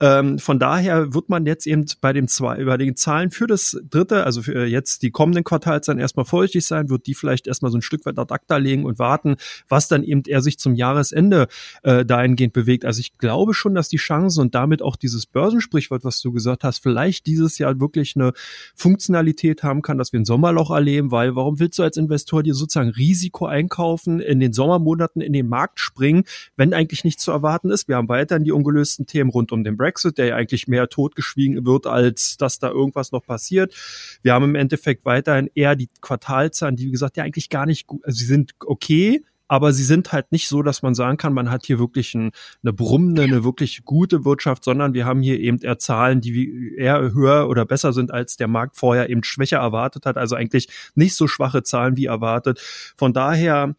Ähm, 0.00 0.40
von 0.40 0.58
daher 0.58 1.14
wird 1.14 1.28
man 1.28 1.46
jetzt 1.46 1.66
eben 1.68 1.84
bei 2.00 2.12
den 2.12 2.26
zwei, 2.26 2.56
über 2.56 2.76
den 2.76 2.96
Zahlen 2.96 3.30
für 3.30 3.46
das 3.46 3.80
dritte, 3.88 4.24
also 4.24 4.42
für 4.42 4.66
jetzt 4.66 5.02
die 5.02 5.12
kommenden 5.12 5.44
Quartalzahlen 5.44 6.00
erstmal 6.00 6.24
vorsichtig 6.24 6.66
sein, 6.66 6.90
wird 6.90 7.06
die 7.06 7.14
vielleicht 7.14 7.46
erstmal 7.46 7.70
so 7.70 7.78
ein 7.78 7.82
Stück 7.82 8.04
weit 8.04 8.18
ad 8.18 8.34
acta 8.34 8.56
legen 8.56 8.84
und 8.84 8.98
warten, 8.98 9.36
was 9.68 9.86
dann 9.86 10.02
eben 10.02 10.22
eher 10.26 10.42
sich 10.42 10.58
zum 10.58 10.74
Jahresende 10.74 11.46
äh, 11.84 12.04
dahingehend 12.04 12.52
bewegt. 12.52 12.84
Also 12.84 12.98
ich 12.98 13.16
glaube 13.16 13.54
schon, 13.54 13.76
dass 13.76 13.88
die 13.88 13.96
Chancen 13.96 14.40
und 14.40 14.56
damit 14.56 14.82
auch 14.82 14.96
dieses 14.96 15.26
Börsensprichwort, 15.26 16.02
was 16.02 16.20
du 16.20 16.32
gesagt 16.32 16.64
hast, 16.64 16.82
vielleicht 16.82 16.95
dieses 17.26 17.58
Jahr 17.58 17.78
wirklich 17.80 18.16
eine 18.16 18.32
Funktionalität 18.74 19.62
haben 19.62 19.82
kann, 19.82 19.98
dass 19.98 20.12
wir 20.12 20.20
ein 20.20 20.24
Sommerloch 20.24 20.70
erleben, 20.70 21.10
weil 21.10 21.36
warum 21.36 21.60
willst 21.60 21.78
du 21.78 21.82
als 21.82 21.96
Investor 21.96 22.42
dir 22.42 22.54
sozusagen 22.54 22.90
Risiko 22.90 23.46
einkaufen, 23.46 24.20
in 24.20 24.40
den 24.40 24.52
Sommermonaten 24.52 25.20
in 25.20 25.32
den 25.32 25.48
Markt 25.48 25.80
springen, 25.80 26.24
wenn 26.56 26.74
eigentlich 26.74 27.04
nichts 27.04 27.22
zu 27.22 27.30
erwarten 27.30 27.70
ist? 27.70 27.88
Wir 27.88 27.96
haben 27.96 28.08
weiterhin 28.08 28.44
die 28.44 28.52
ungelösten 28.52 29.06
Themen 29.06 29.30
rund 29.30 29.52
um 29.52 29.64
den 29.64 29.76
Brexit, 29.76 30.18
der 30.18 30.26
ja 30.26 30.36
eigentlich 30.36 30.68
mehr 30.68 30.88
totgeschwiegen 30.88 31.64
wird, 31.66 31.86
als 31.86 32.36
dass 32.36 32.58
da 32.58 32.70
irgendwas 32.70 33.12
noch 33.12 33.24
passiert. 33.24 33.74
Wir 34.22 34.32
haben 34.32 34.44
im 34.44 34.54
Endeffekt 34.54 35.04
weiterhin 35.04 35.50
eher 35.54 35.76
die 35.76 35.88
Quartalzahlen, 36.00 36.76
die 36.76 36.86
wie 36.86 36.92
gesagt 36.92 37.16
ja 37.16 37.24
eigentlich 37.24 37.50
gar 37.50 37.66
nicht 37.66 37.86
gut, 37.86 38.04
also 38.04 38.18
sie 38.18 38.26
sind 38.26 38.54
okay, 38.64 39.22
aber 39.48 39.72
sie 39.72 39.84
sind 39.84 40.12
halt 40.12 40.32
nicht 40.32 40.48
so, 40.48 40.62
dass 40.62 40.82
man 40.82 40.94
sagen 40.94 41.16
kann, 41.16 41.32
man 41.32 41.50
hat 41.50 41.66
hier 41.66 41.78
wirklich 41.78 42.14
ein, 42.14 42.32
eine 42.62 42.72
brummende, 42.72 43.22
eine 43.22 43.44
wirklich 43.44 43.84
gute 43.84 44.24
Wirtschaft, 44.24 44.64
sondern 44.64 44.94
wir 44.94 45.04
haben 45.04 45.22
hier 45.22 45.38
eben 45.38 45.58
eher 45.58 45.78
Zahlen, 45.78 46.20
die 46.20 46.74
eher 46.76 47.12
höher 47.12 47.48
oder 47.48 47.64
besser 47.64 47.92
sind, 47.92 48.10
als 48.12 48.36
der 48.36 48.48
Markt 48.48 48.76
vorher 48.76 49.08
eben 49.08 49.22
schwächer 49.22 49.58
erwartet 49.58 50.06
hat. 50.06 50.16
Also 50.16 50.34
eigentlich 50.34 50.68
nicht 50.94 51.14
so 51.14 51.28
schwache 51.28 51.62
Zahlen 51.62 51.96
wie 51.96 52.06
erwartet. 52.06 52.60
Von 52.96 53.12
daher, 53.12 53.74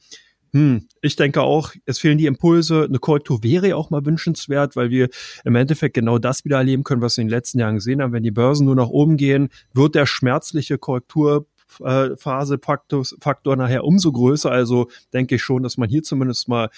hm, 0.53 0.87
ich 1.01 1.17
denke 1.17 1.41
auch, 1.41 1.73
es 1.85 1.99
fehlen 1.99 2.17
die 2.17 2.25
Impulse. 2.25 2.85
Eine 2.85 2.99
Korrektur 2.99 3.43
wäre 3.43 3.69
ja 3.69 3.75
auch 3.75 3.89
mal 3.89 4.05
wünschenswert, 4.05 4.75
weil 4.75 4.89
wir 4.89 5.09
im 5.43 5.55
Endeffekt 5.55 5.95
genau 5.95 6.17
das 6.17 6.45
wieder 6.45 6.57
erleben 6.57 6.83
können, 6.83 7.01
was 7.01 7.17
wir 7.17 7.23
in 7.23 7.27
den 7.27 7.35
letzten 7.35 7.59
Jahren 7.59 7.75
gesehen 7.75 8.01
haben. 8.01 8.13
Wenn 8.13 8.23
die 8.23 8.31
Börsen 8.31 8.65
nur 8.65 8.75
nach 8.75 8.87
oben 8.87 9.17
gehen, 9.17 9.49
wird 9.73 9.95
der 9.95 10.05
schmerzliche 10.05 10.77
Korrektur 10.77 11.45
Phase-Faktor 11.67 13.05
Faktor 13.19 13.55
nachher 13.55 13.83
umso 13.83 14.11
größer. 14.11 14.51
Also 14.51 14.89
denke 15.13 15.35
ich 15.35 15.43
schon, 15.43 15.63
dass 15.63 15.77
man 15.77 15.89
hier 15.89 16.03
zumindest 16.03 16.47
mal 16.47 16.69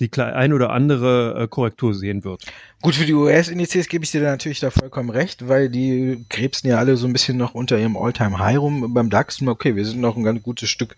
die 0.00 0.10
ein 0.18 0.52
oder 0.52 0.70
andere 0.70 1.42
äh, 1.42 1.48
Korrektur 1.48 1.94
sehen 1.94 2.24
wird. 2.24 2.44
Gut, 2.82 2.96
für 2.96 3.04
die 3.04 3.14
US-Indizes 3.14 3.88
gebe 3.88 4.04
ich 4.04 4.10
dir 4.10 4.20
da 4.20 4.30
natürlich 4.30 4.58
da 4.58 4.70
vollkommen 4.70 5.10
recht, 5.10 5.48
weil 5.48 5.68
die 5.68 6.24
krebsen 6.28 6.68
ja 6.68 6.78
alle 6.78 6.96
so 6.96 7.06
ein 7.06 7.12
bisschen 7.12 7.36
noch 7.36 7.54
unter 7.54 7.78
ihrem 7.78 7.96
All-Time-High 7.96 8.58
rum 8.58 8.92
beim 8.92 9.08
DAX. 9.08 9.40
Okay, 9.40 9.76
wir 9.76 9.84
sind 9.84 10.00
noch 10.00 10.16
ein 10.16 10.24
ganz 10.24 10.42
gutes 10.42 10.68
Stück 10.68 10.96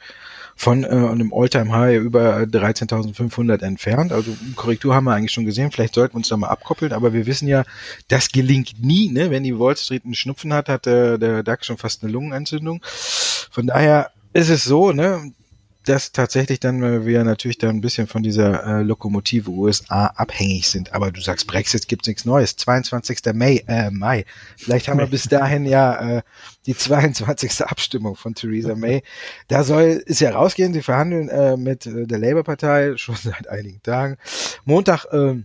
von 0.58 0.84
äh, 0.84 0.88
einem 0.88 1.32
All-Time-High 1.34 1.98
über 1.98 2.38
13.500 2.38 3.62
entfernt. 3.62 4.10
Also 4.10 4.34
Korrektur 4.56 4.94
haben 4.94 5.04
wir 5.04 5.14
eigentlich 5.14 5.32
schon 5.32 5.44
gesehen. 5.44 5.70
Vielleicht 5.70 5.94
sollten 5.94 6.14
wir 6.14 6.18
uns 6.18 6.28
da 6.30 6.36
mal 6.38 6.48
abkoppeln, 6.48 6.92
aber 6.92 7.12
wir 7.12 7.26
wissen 7.26 7.46
ja, 7.46 7.64
das 8.08 8.30
gelingt 8.30 8.82
nie. 8.82 9.10
Ne? 9.10 9.30
Wenn 9.30 9.44
die 9.44 9.58
Wall 9.58 9.76
Street 9.76 10.04
einen 10.04 10.14
Schnupfen 10.14 10.54
hat, 10.54 10.70
hat 10.70 10.86
der, 10.86 11.18
der 11.18 11.42
DAX 11.42 11.66
schon 11.66 11.76
fast 11.76 12.02
eine 12.02 12.10
Lungenentzündung. 12.10 12.80
Von 12.84 13.66
daher 13.66 14.10
ist 14.32 14.48
es 14.48 14.64
so, 14.64 14.92
ne, 14.92 15.30
dass 15.88 16.12
tatsächlich 16.12 16.60
dann 16.60 17.06
wir 17.06 17.24
natürlich 17.24 17.58
dann 17.58 17.76
ein 17.76 17.80
bisschen 17.80 18.06
von 18.06 18.22
dieser 18.22 18.80
äh, 18.80 18.82
Lokomotive 18.82 19.50
USA 19.50 20.06
abhängig 20.06 20.68
sind. 20.68 20.92
Aber 20.92 21.10
du 21.12 21.20
sagst, 21.20 21.46
Brexit 21.46 21.88
gibt's 21.88 22.08
nichts 22.08 22.24
Neues. 22.24 22.56
22. 22.56 23.20
Mai, 23.34 23.64
äh, 23.68 23.90
Mai. 23.90 24.24
Vielleicht 24.56 24.88
haben 24.88 24.98
wir 24.98 25.06
bis 25.06 25.24
dahin 25.24 25.64
ja 25.64 26.18
äh, 26.18 26.22
die 26.66 26.76
22. 26.76 27.64
Abstimmung 27.64 28.16
von 28.16 28.34
Theresa 28.34 28.74
May. 28.74 29.02
Da 29.48 29.64
soll 29.64 30.02
es 30.06 30.20
ja 30.20 30.30
rausgehen. 30.30 30.72
Sie 30.72 30.82
verhandeln 30.82 31.28
äh, 31.28 31.56
mit 31.56 31.86
äh, 31.86 32.06
der 32.06 32.18
Labour-Partei 32.18 32.96
schon 32.96 33.16
seit 33.16 33.48
einigen 33.48 33.82
Tagen. 33.82 34.16
Montag 34.64 35.04
äh, 35.12 35.36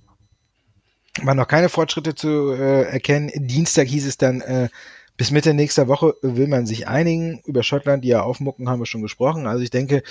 waren 1.23 1.37
noch 1.37 1.47
keine 1.47 1.69
Fortschritte 1.69 2.15
zu 2.15 2.51
äh, 2.51 2.83
erkennen. 2.83 3.31
Dienstag 3.35 3.87
hieß 3.87 4.07
es 4.07 4.17
dann, 4.17 4.41
äh, 4.41 4.69
bis 5.21 5.29
Mitte 5.29 5.53
nächster 5.53 5.87
Woche 5.87 6.15
will 6.23 6.47
man 6.47 6.65
sich 6.65 6.87
einigen. 6.87 7.41
Über 7.45 7.61
Schottland, 7.61 8.03
die 8.03 8.07
ja 8.07 8.23
aufmucken, 8.23 8.67
haben 8.67 8.79
wir 8.79 8.87
schon 8.87 9.03
gesprochen. 9.03 9.45
Also 9.45 9.61
ich 9.61 9.69
denke, 9.69 10.01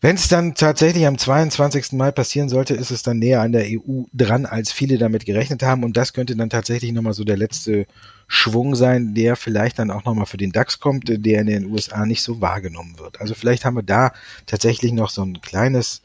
wenn 0.00 0.14
es 0.14 0.28
dann 0.28 0.54
tatsächlich 0.54 1.04
am 1.04 1.18
22. 1.18 1.94
Mai 1.94 2.12
passieren 2.12 2.48
sollte, 2.48 2.74
ist 2.74 2.92
es 2.92 3.02
dann 3.02 3.18
näher 3.18 3.40
an 3.40 3.50
der 3.50 3.64
EU 3.66 4.04
dran, 4.12 4.46
als 4.46 4.70
viele 4.70 4.98
damit 4.98 5.26
gerechnet 5.26 5.64
haben. 5.64 5.82
Und 5.82 5.96
das 5.96 6.12
könnte 6.12 6.36
dann 6.36 6.48
tatsächlich 6.48 6.92
nochmal 6.92 7.12
so 7.12 7.24
der 7.24 7.36
letzte 7.36 7.88
Schwung 8.28 8.76
sein, 8.76 9.14
der 9.14 9.34
vielleicht 9.34 9.80
dann 9.80 9.90
auch 9.90 10.04
nochmal 10.04 10.26
für 10.26 10.36
den 10.36 10.52
DAX 10.52 10.78
kommt, 10.78 11.08
der 11.08 11.40
in 11.40 11.48
den 11.48 11.66
USA 11.66 12.06
nicht 12.06 12.22
so 12.22 12.40
wahrgenommen 12.40 13.00
wird. 13.00 13.20
Also 13.20 13.34
vielleicht 13.34 13.64
haben 13.64 13.74
wir 13.74 13.82
da 13.82 14.12
tatsächlich 14.46 14.92
noch 14.92 15.10
so 15.10 15.22
ein 15.22 15.40
kleines 15.40 16.02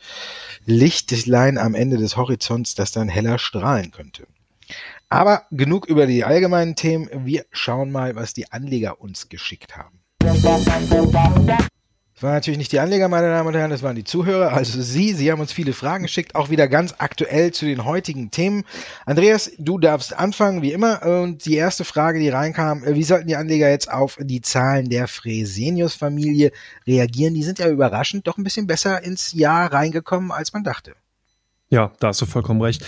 Lichtlein 0.65 1.59
am 1.59 1.75
Ende 1.75 1.97
des 1.97 2.17
Horizonts, 2.17 2.73
das 2.73 2.91
dann 2.91 3.07
heller 3.07 3.37
strahlen 3.37 3.91
könnte. 3.91 4.25
Aber 5.13 5.43
genug 5.51 5.85
über 5.85 6.07
die 6.07 6.23
allgemeinen 6.23 6.75
Themen. 6.75 7.07
Wir 7.23 7.45
schauen 7.51 7.91
mal, 7.91 8.15
was 8.15 8.33
die 8.33 8.51
Anleger 8.51 8.99
uns 8.99 9.29
geschickt 9.29 9.77
haben. 9.77 9.99
Das 10.17 10.43
waren 12.23 12.33
natürlich 12.33 12.57
nicht 12.57 12.71
die 12.71 12.79
Anleger, 12.79 13.07
meine 13.09 13.27
Damen 13.27 13.49
und 13.49 13.53
Herren, 13.53 13.69
das 13.69 13.83
waren 13.83 13.95
die 13.95 14.05
Zuhörer, 14.05 14.53
also 14.53 14.81
Sie. 14.81 15.13
Sie 15.13 15.31
haben 15.31 15.39
uns 15.39 15.51
viele 15.51 15.73
Fragen 15.73 16.05
geschickt, 16.05 16.33
auch 16.33 16.49
wieder 16.49 16.67
ganz 16.67 16.95
aktuell 16.97 17.51
zu 17.51 17.65
den 17.65 17.85
heutigen 17.85 18.31
Themen. 18.31 18.63
Andreas, 19.05 19.51
du 19.59 19.77
darfst 19.77 20.17
anfangen, 20.17 20.63
wie 20.63 20.71
immer. 20.71 21.05
Und 21.05 21.45
die 21.45 21.57
erste 21.57 21.85
Frage, 21.85 22.17
die 22.19 22.29
reinkam, 22.29 22.83
äh, 22.83 22.95
wie 22.95 23.03
sollten 23.03 23.27
die 23.27 23.35
Anleger 23.35 23.69
jetzt 23.69 23.91
auf 23.91 24.17
die 24.19 24.41
Zahlen 24.41 24.89
der 24.89 25.07
Fresenius-Familie 25.07 26.51
reagieren? 26.87 27.35
Die 27.35 27.43
sind 27.43 27.59
ja 27.59 27.69
überraschend 27.69 28.25
doch 28.25 28.39
ein 28.39 28.43
bisschen 28.43 28.65
besser 28.65 29.03
ins 29.03 29.33
Jahr 29.33 29.71
reingekommen, 29.71 30.31
als 30.31 30.53
man 30.53 30.63
dachte. 30.63 30.95
Ja, 31.69 31.91
da 31.99 32.09
hast 32.09 32.21
du 32.21 32.25
vollkommen 32.25 32.61
recht. 32.61 32.83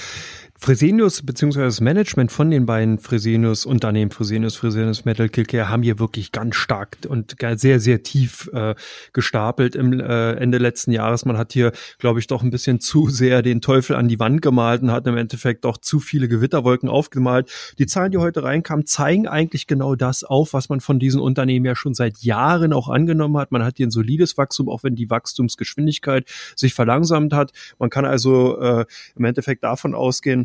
Fresenius 0.57 1.21
bzw. 1.21 1.59
das 1.59 1.81
Management 1.81 2.31
von 2.31 2.49
den 2.49 2.65
beiden 2.65 2.97
Fresenius 2.97 3.65
Unternehmen 3.65 4.09
Fresenius, 4.09 4.55
Fresenius 4.55 5.03
Metal 5.03 5.27
Care 5.27 5.69
haben 5.69 5.83
hier 5.83 5.99
wirklich 5.99 6.31
ganz 6.31 6.55
stark 6.55 6.97
und 7.07 7.35
sehr, 7.57 7.79
sehr 7.81 8.03
tief 8.03 8.49
äh, 8.53 8.73
gestapelt 9.11 9.75
im 9.75 9.99
äh, 9.99 10.31
Ende 10.31 10.57
letzten 10.57 10.91
Jahres. 10.91 11.25
Man 11.25 11.37
hat 11.37 11.51
hier, 11.51 11.73
glaube 11.99 12.19
ich, 12.19 12.27
doch 12.27 12.41
ein 12.41 12.51
bisschen 12.51 12.79
zu 12.79 13.09
sehr 13.09 13.41
den 13.41 13.59
Teufel 13.59 13.97
an 13.97 14.07
die 14.07 14.17
Wand 14.17 14.41
gemalt 14.41 14.81
und 14.81 14.91
hat 14.91 15.05
im 15.07 15.17
Endeffekt 15.17 15.65
doch 15.65 15.77
zu 15.77 15.99
viele 15.99 16.29
Gewitterwolken 16.29 16.87
aufgemalt. 16.87 17.51
Die 17.77 17.85
Zahlen, 17.85 18.11
die 18.11 18.17
heute 18.17 18.43
reinkamen, 18.43 18.85
zeigen 18.85 19.27
eigentlich 19.27 19.67
genau 19.67 19.95
das 19.95 20.23
auf, 20.23 20.53
was 20.53 20.69
man 20.69 20.79
von 20.79 20.99
diesen 20.99 21.19
Unternehmen 21.19 21.65
ja 21.65 21.75
schon 21.75 21.93
seit 21.93 22.19
Jahren 22.19 22.71
auch 22.71 22.87
angenommen 22.87 23.37
hat. 23.37 23.51
Man 23.51 23.63
hat 23.63 23.75
hier 23.75 23.87
ein 23.87 23.91
solides 23.91 24.37
Wachstum, 24.37 24.69
auch 24.69 24.83
wenn 24.83 24.95
die 24.95 25.09
Wachstumsgeschwindigkeit 25.09 26.29
sich 26.55 26.73
verlangsamt 26.73 27.33
hat. 27.33 27.51
Man 27.77 27.89
kann 27.89 28.05
also 28.05 28.57
äh, 28.59 28.85
im 29.17 29.25
Endeffekt 29.25 29.63
davon 29.65 29.93
ausgehen, 29.93 30.44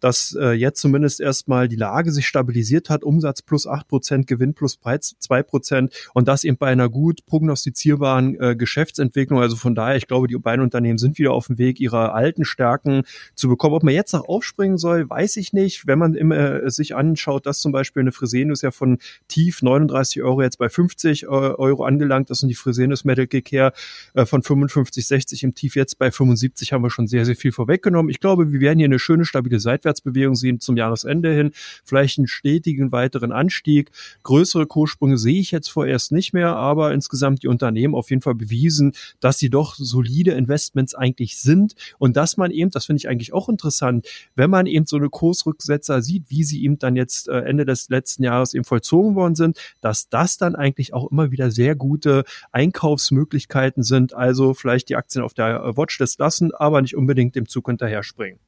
dass 0.00 0.36
äh, 0.38 0.52
jetzt 0.52 0.80
zumindest 0.80 1.20
erstmal 1.20 1.68
die 1.68 1.76
Lage 1.76 2.12
sich 2.12 2.26
stabilisiert 2.26 2.90
hat, 2.90 3.04
Umsatz 3.04 3.42
plus 3.42 3.66
acht 3.66 3.88
Prozent, 3.88 4.26
Gewinn 4.26 4.54
plus 4.54 4.78
zwei 5.18 5.42
Prozent 5.42 5.92
und 6.14 6.28
das 6.28 6.44
eben 6.44 6.56
bei 6.56 6.68
einer 6.68 6.88
gut 6.88 7.26
prognostizierbaren 7.26 8.40
äh, 8.40 8.56
Geschäftsentwicklung. 8.56 9.40
Also 9.40 9.56
von 9.56 9.74
daher, 9.74 9.96
ich 9.96 10.06
glaube, 10.06 10.28
die 10.28 10.36
beiden 10.36 10.62
Unternehmen 10.62 10.98
sind 10.98 11.18
wieder 11.18 11.32
auf 11.32 11.46
dem 11.46 11.58
Weg, 11.58 11.80
ihre 11.80 12.12
alten 12.12 12.44
Stärken 12.44 13.02
zu 13.34 13.48
bekommen. 13.48 13.74
Ob 13.74 13.82
man 13.82 13.94
jetzt 13.94 14.12
noch 14.12 14.28
aufspringen 14.28 14.78
soll, 14.78 15.08
weiß 15.08 15.36
ich 15.36 15.52
nicht. 15.52 15.86
Wenn 15.86 15.98
man 15.98 16.14
immer 16.14 16.62
äh, 16.62 16.70
sich 16.70 16.94
anschaut, 16.94 17.46
dass 17.46 17.60
zum 17.60 17.72
Beispiel 17.72 18.00
eine 18.00 18.12
Fresenius 18.12 18.62
ja 18.62 18.70
von 18.70 18.98
tief 19.28 19.62
39 19.62 20.22
Euro 20.22 20.42
jetzt 20.42 20.58
bei 20.58 20.68
50 20.68 21.24
äh, 21.24 21.26
Euro 21.26 21.84
angelangt 21.84 22.30
ist 22.30 22.42
und 22.42 22.48
die 22.48 22.54
Fresenius 22.54 23.04
Metal 23.04 23.26
Care 23.26 23.72
äh, 24.14 24.26
von 24.26 24.42
55, 24.42 25.06
60 25.06 25.44
im 25.44 25.54
Tief 25.54 25.76
jetzt 25.76 25.98
bei 25.98 26.10
75 26.10 26.72
haben 26.72 26.82
wir 26.82 26.90
schon 26.90 27.06
sehr, 27.06 27.24
sehr 27.24 27.36
viel 27.36 27.52
vorweggenommen. 27.52 28.10
Ich 28.10 28.20
glaube, 28.20 28.52
wir 28.52 28.60
werden 28.60 28.78
hier 28.78 28.86
eine 28.86 28.98
schöne 28.98 29.24
stabile 29.24 29.60
Seitwärts 29.60 29.87
Aufwärtsbewegung 29.88 30.34
sehen 30.34 30.60
zum 30.60 30.76
Jahresende 30.76 31.32
hin, 31.32 31.52
vielleicht 31.84 32.18
einen 32.18 32.26
stetigen 32.26 32.92
weiteren 32.92 33.32
Anstieg. 33.32 33.90
Größere 34.22 34.66
Kurssprünge 34.66 35.16
sehe 35.16 35.40
ich 35.40 35.50
jetzt 35.50 35.68
vorerst 35.68 36.12
nicht 36.12 36.34
mehr, 36.34 36.56
aber 36.56 36.92
insgesamt 36.92 37.42
die 37.42 37.48
Unternehmen 37.48 37.94
auf 37.94 38.10
jeden 38.10 38.22
Fall 38.22 38.34
bewiesen, 38.34 38.92
dass 39.20 39.38
sie 39.38 39.48
doch 39.48 39.74
solide 39.76 40.32
Investments 40.32 40.94
eigentlich 40.94 41.38
sind 41.38 41.74
und 41.98 42.16
dass 42.16 42.36
man 42.36 42.50
eben, 42.50 42.70
das 42.70 42.86
finde 42.86 42.98
ich 42.98 43.08
eigentlich 43.08 43.32
auch 43.32 43.48
interessant, 43.48 44.06
wenn 44.34 44.50
man 44.50 44.66
eben 44.66 44.84
so 44.84 44.96
eine 44.96 45.08
Kursrücksetzer 45.08 46.02
sieht, 46.02 46.24
wie 46.28 46.44
sie 46.44 46.62
eben 46.62 46.78
dann 46.78 46.96
jetzt 46.96 47.28
äh, 47.28 47.40
Ende 47.40 47.64
des 47.64 47.88
letzten 47.88 48.24
Jahres 48.24 48.52
eben 48.54 48.64
vollzogen 48.64 49.14
worden 49.14 49.34
sind, 49.34 49.58
dass 49.80 50.08
das 50.08 50.36
dann 50.36 50.54
eigentlich 50.54 50.92
auch 50.92 51.10
immer 51.10 51.30
wieder 51.30 51.50
sehr 51.50 51.74
gute 51.74 52.24
Einkaufsmöglichkeiten 52.52 53.82
sind. 53.82 54.14
Also 54.14 54.52
vielleicht 54.52 54.90
die 54.90 54.96
Aktien 54.96 55.24
auf 55.24 55.34
der 55.34 55.76
Watchlist 55.76 56.18
lassen, 56.18 56.54
aber 56.54 56.82
nicht 56.82 56.96
unbedingt 56.96 57.34
dem 57.34 57.48
Zug 57.48 57.68
hinterher 57.68 58.02
springen. 58.02 58.38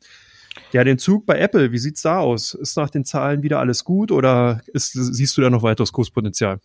Ja, 0.73 0.85
den 0.85 0.99
Zug 0.99 1.27
bei 1.27 1.39
Apple, 1.39 1.73
wie 1.73 1.79
sieht's 1.79 2.03
da 2.03 2.19
aus? 2.19 2.55
Ist 2.55 2.77
nach 2.77 2.91
den 2.91 3.05
Zahlen 3.05 3.43
wieder 3.43 3.59
alles 3.59 3.85
gut 3.85 4.11
oder 4.11 4.63
ist, 4.73 4.93
siehst 4.93 5.37
du 5.37 5.43
da 5.43 5.51
noch 5.51 5.63
weiteres 5.63 5.93
Kurspotenzial? 5.93 6.61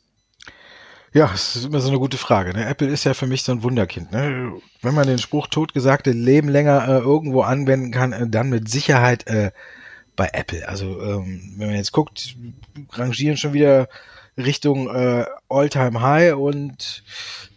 Ja, 1.13 1.31
es 1.33 1.55
ist 1.55 1.65
immer 1.65 1.79
so 1.79 1.89
eine 1.89 1.99
gute 1.99 2.17
Frage. 2.17 2.53
Ne? 2.53 2.65
Apple 2.65 2.89
ist 2.89 3.05
ja 3.05 3.13
für 3.13 3.25
mich 3.25 3.43
so 3.43 3.53
ein 3.53 3.63
Wunderkind. 3.63 4.11
Ne? 4.11 4.51
Wenn 4.81 4.93
man 4.93 5.07
den 5.07 5.17
Spruch 5.17 5.47
totgesagte 5.47 6.11
Leben 6.11 6.49
länger 6.49 6.85
äh, 6.87 6.97
irgendwo 6.97 7.41
anwenden 7.41 7.91
kann, 7.91 8.11
äh, 8.11 8.27
dann 8.27 8.49
mit 8.49 8.69
Sicherheit 8.69 9.25
äh, 9.27 9.51
bei 10.17 10.29
Apple. 10.33 10.67
Also 10.67 11.01
ähm, 11.01 11.53
wenn 11.57 11.67
man 11.67 11.77
jetzt 11.77 11.93
guckt, 11.93 12.35
rangieren 12.91 13.37
schon 13.37 13.53
wieder 13.53 13.87
Richtung 14.37 14.93
äh, 14.93 15.25
All-Time 15.47 16.01
High 16.01 16.35
und 16.35 17.03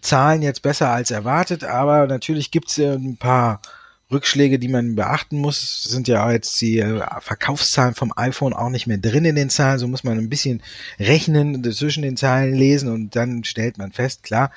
zahlen 0.01 0.43
jetzt 0.43 0.63
besser 0.63 0.91
als 0.91 1.11
erwartet, 1.11 1.65
aber 1.65 2.07
natürlich 2.07 2.53
gibt's 2.53 2.79
äh, 2.79 2.95
ein 2.95 3.17
paar 3.17 3.61
Rückschläge, 4.11 4.59
die 4.59 4.69
man 4.69 4.95
beachten 4.95 5.39
muss, 5.39 5.85
sind 5.85 6.09
ja 6.09 6.31
jetzt 6.33 6.59
die 6.63 6.79
äh, 6.79 7.03
Verkaufszahlen 7.21 7.95
vom 7.95 8.13
iPhone 8.17 8.55
auch 8.55 8.71
nicht 8.71 8.87
mehr 8.87 8.97
drin 8.97 9.27
in 9.27 9.37
den 9.37 9.51
Zahlen. 9.51 9.79
So 9.79 9.87
muss 9.87 10.03
man 10.03 10.17
ein 10.17 10.31
bisschen 10.31 10.63
rechnen, 10.99 11.63
zwischen 11.73 12.03
den 12.03 12.17
Zahlen 12.17 12.55
lesen 12.55 12.91
und 12.91 13.17
dann 13.17 13.45
stellt 13.45 13.77
man 13.77 13.93
fest, 13.93 14.23
klar, 14.23 14.51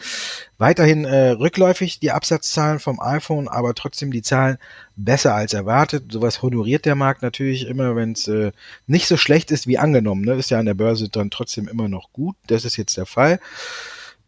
weiterhin 0.57 1.03
äh, 1.03 1.31
rückläufig 1.31 1.99
die 1.99 2.11
Absatzzahlen 2.11 2.79
vom 2.79 3.01
iPhone, 3.01 3.49
aber 3.49 3.73
trotzdem 3.73 4.11
die 4.11 4.21
Zahlen 4.21 4.57
besser 4.95 5.35
als 5.35 5.53
erwartet. 5.53 6.11
Sowas 6.11 6.41
honoriert 6.41 6.85
der 6.85 6.95
Markt 6.95 7.21
natürlich 7.21 7.67
immer, 7.67 7.95
wenn 7.97 8.13
es 8.13 8.29
äh, 8.29 8.51
nicht 8.87 9.07
so 9.07 9.17
schlecht 9.17 9.51
ist 9.51 9.67
wie 9.67 9.77
angenommen. 9.77 10.23
Ne? 10.23 10.35
Ist 10.35 10.51
ja 10.51 10.59
an 10.59 10.65
der 10.65 10.75
Börse 10.75 11.09
dann 11.09 11.29
trotzdem 11.29 11.67
immer 11.67 11.89
noch 11.89 12.13
gut. 12.13 12.37
Das 12.47 12.63
ist 12.63 12.77
jetzt 12.77 12.95
der 12.95 13.05
Fall 13.05 13.39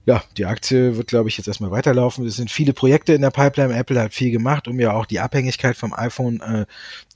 ja, 0.05 0.23
die 0.37 0.45
Aktie 0.45 0.97
wird, 0.97 1.07
glaube 1.07 1.29
ich, 1.29 1.37
jetzt 1.37 1.47
erstmal 1.47 1.71
weiterlaufen. 1.71 2.25
Es 2.25 2.35
sind 2.35 2.51
viele 2.51 2.73
Projekte 2.73 3.13
in 3.13 3.21
der 3.21 3.31
Pipeline. 3.31 3.73
Apple 3.73 4.01
hat 4.01 4.13
viel 4.13 4.31
gemacht, 4.31 4.67
um 4.67 4.79
ja 4.79 4.93
auch 4.93 5.05
die 5.05 5.19
Abhängigkeit 5.19 5.77
vom 5.77 5.93
iPhone 5.93 6.41
äh, 6.41 6.65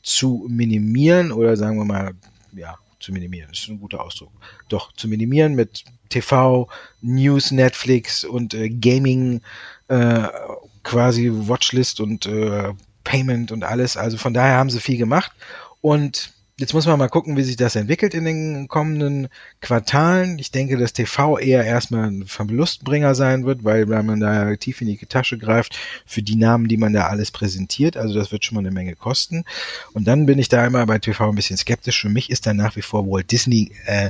zu 0.01 0.46
minimieren 0.50 1.32
oder 1.32 1.58
sagen 1.58 1.77
wir 1.77 1.86
mal, 1.86 2.13
ja, 2.53 2.77
zu 3.00 3.12
minimieren. 3.12 3.50
Das 3.51 3.60
ist 3.60 3.67
ein 3.67 3.79
guter 3.79 4.01
Ausdruck. 4.01 4.32
Doch, 4.70 4.94
zu 4.94 5.08
minimieren 5.08 5.56
mit 5.56 5.84
TV, 6.10 6.70
News, 7.01 7.51
Netflix 7.51 8.24
und 8.24 8.53
äh, 8.53 8.70
Gaming, 8.70 9.41
äh, 9.89 10.27
quasi 10.84 11.29
Watchlist 11.32 12.00
und 12.00 12.25
äh, 12.25 12.74
Payment 13.03 13.51
und 13.51 13.65
alles. 13.65 13.98
Also 13.98 14.17
von 14.17 14.34
daher 14.34 14.56
haben 14.56 14.70
sie 14.70 14.79
viel 14.79 14.98
gemacht. 14.98 15.32
Und 15.82 16.32
Jetzt 16.59 16.73
muss 16.73 16.87
man 16.87 16.97
mal 16.97 17.07
gucken, 17.07 17.37
wie 17.37 17.43
sich 17.43 17.55
das 17.55 17.75
entwickelt 17.75 18.15
in 18.15 18.25
den 18.25 18.67
kommenden 18.67 19.27
Quartalen. 19.61 20.39
Ich 20.39 20.49
denke, 20.49 20.75
dass 20.75 20.91
TV 20.91 21.37
eher 21.37 21.63
erstmal 21.63 22.09
ein 22.09 22.25
Verlustbringer 22.25 23.13
sein 23.13 23.45
wird, 23.45 23.63
weil 23.63 23.85
man 23.85 24.19
da 24.19 24.55
tief 24.55 24.81
in 24.81 24.87
die 24.87 24.97
Tasche 24.97 25.37
greift 25.37 25.77
für 26.07 26.23
die 26.23 26.35
Namen, 26.35 26.67
die 26.67 26.77
man 26.77 26.93
da 26.93 27.09
alles 27.09 27.29
präsentiert. 27.29 27.95
Also 27.95 28.15
das 28.15 28.31
wird 28.31 28.43
schon 28.43 28.55
mal 28.55 28.61
eine 28.61 28.71
Menge 28.71 28.95
kosten. 28.95 29.45
Und 29.93 30.07
dann 30.07 30.25
bin 30.25 30.39
ich 30.39 30.49
da 30.49 30.65
immer 30.65 30.83
bei 30.87 30.97
TV 30.97 31.29
ein 31.29 31.35
bisschen 31.35 31.57
skeptisch. 31.57 32.01
Für 32.01 32.09
mich 32.09 32.31
ist 32.31 32.47
dann 32.47 32.57
nach 32.57 32.75
wie 32.75 32.81
vor 32.81 33.05
Walt 33.05 33.31
Disney 33.31 33.73
äh, 33.85 34.09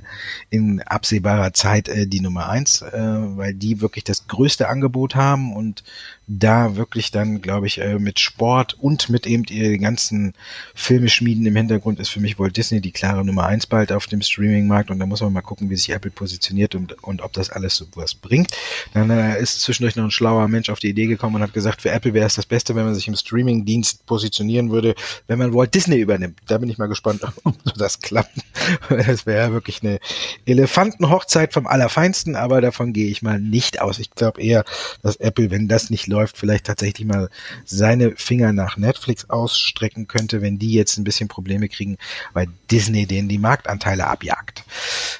in 0.49 0.81
absehbarer 0.83 1.51
Zeit 1.51 1.89
äh, 1.89 2.07
die 2.07 2.21
Nummer 2.21 2.47
eins, 2.47 2.81
äh, 2.81 2.97
weil 2.97 3.55
die 3.55 3.81
wirklich 3.81 4.05
das 4.05 4.25
größte 4.25 4.69
Angebot 4.69 5.15
haben 5.15 5.53
und 5.53 5.83
da 6.27 6.75
wirklich 6.75 7.11
dann, 7.11 7.41
glaube 7.41 7.67
ich, 7.67 7.79
äh, 7.79 7.99
mit 7.99 8.19
Sport 8.19 8.77
und 8.79 9.09
mit 9.09 9.25
eben 9.25 9.43
den 9.43 9.81
ganzen 9.81 10.33
Filmeschmieden 10.75 11.45
im 11.45 11.55
Hintergrund 11.55 11.99
ist 11.99 12.09
für 12.09 12.19
mich 12.19 12.36
Walt 12.39 12.57
Disney 12.57 12.81
die 12.81 12.91
klare 12.91 13.23
Nummer 13.25 13.45
eins 13.45 13.65
bald 13.65 13.91
auf 13.91 14.07
dem 14.07 14.21
Streaming-Markt 14.21 14.89
und 14.91 14.99
da 14.99 15.05
muss 15.05 15.21
man 15.21 15.33
mal 15.33 15.41
gucken, 15.41 15.69
wie 15.69 15.75
sich 15.75 15.89
Apple 15.89 16.11
positioniert 16.11 16.75
und, 16.75 17.03
und 17.03 17.21
ob 17.21 17.33
das 17.33 17.49
alles 17.49 17.75
so 17.75 17.85
was 17.95 18.15
bringt. 18.15 18.51
Dann 18.93 19.09
äh, 19.09 19.39
ist 19.41 19.61
zwischendurch 19.61 19.95
noch 19.95 20.05
ein 20.05 20.11
schlauer 20.11 20.47
Mensch 20.47 20.69
auf 20.69 20.79
die 20.79 20.89
Idee 20.89 21.07
gekommen 21.07 21.35
und 21.35 21.41
hat 21.41 21.53
gesagt, 21.53 21.81
für 21.81 21.91
Apple 21.91 22.13
wäre 22.13 22.27
es 22.27 22.35
das 22.35 22.45
Beste, 22.45 22.75
wenn 22.75 22.85
man 22.85 22.95
sich 22.95 23.07
im 23.07 23.15
Streaming-Dienst 23.15 24.05
positionieren 24.05 24.71
würde, 24.71 24.95
wenn 25.27 25.39
man 25.39 25.53
Walt 25.53 25.73
Disney 25.73 25.97
übernimmt. 25.97 26.39
Da 26.47 26.57
bin 26.57 26.69
ich 26.69 26.77
mal 26.77 26.87
gespannt, 26.87 27.21
ob 27.43 27.55
das 27.77 27.99
klappt. 27.99 28.31
Das 28.89 29.25
wäre 29.25 29.53
wirklich 29.53 29.81
eine 29.81 29.99
Elefantenhochzeit 30.45 31.53
vom 31.53 31.67
Allerfeinsten, 31.67 32.35
aber 32.35 32.61
davon 32.61 32.93
gehe 32.93 33.09
ich 33.09 33.21
mal 33.21 33.39
nicht 33.39 33.81
aus. 33.81 33.99
Ich 33.99 34.11
glaube 34.11 34.41
eher, 34.41 34.65
dass 35.01 35.17
Apple, 35.17 35.51
wenn 35.51 35.67
das 35.67 35.89
nicht 35.89 36.07
läuft, 36.07 36.37
vielleicht 36.37 36.65
tatsächlich 36.65 37.07
mal 37.07 37.29
seine 37.65 38.15
Finger 38.15 38.53
nach 38.53 38.77
Netflix 38.77 39.29
ausstrecken 39.29 40.07
könnte, 40.07 40.41
wenn 40.41 40.59
die 40.59 40.73
jetzt 40.73 40.97
ein 40.97 41.03
bisschen 41.03 41.27
Probleme 41.27 41.69
kriegen, 41.69 41.97
weil 42.33 42.47
Disney 42.71 43.05
denen 43.05 43.29
die 43.29 43.37
Marktanteile 43.37 44.07
abjagt. 44.07 44.63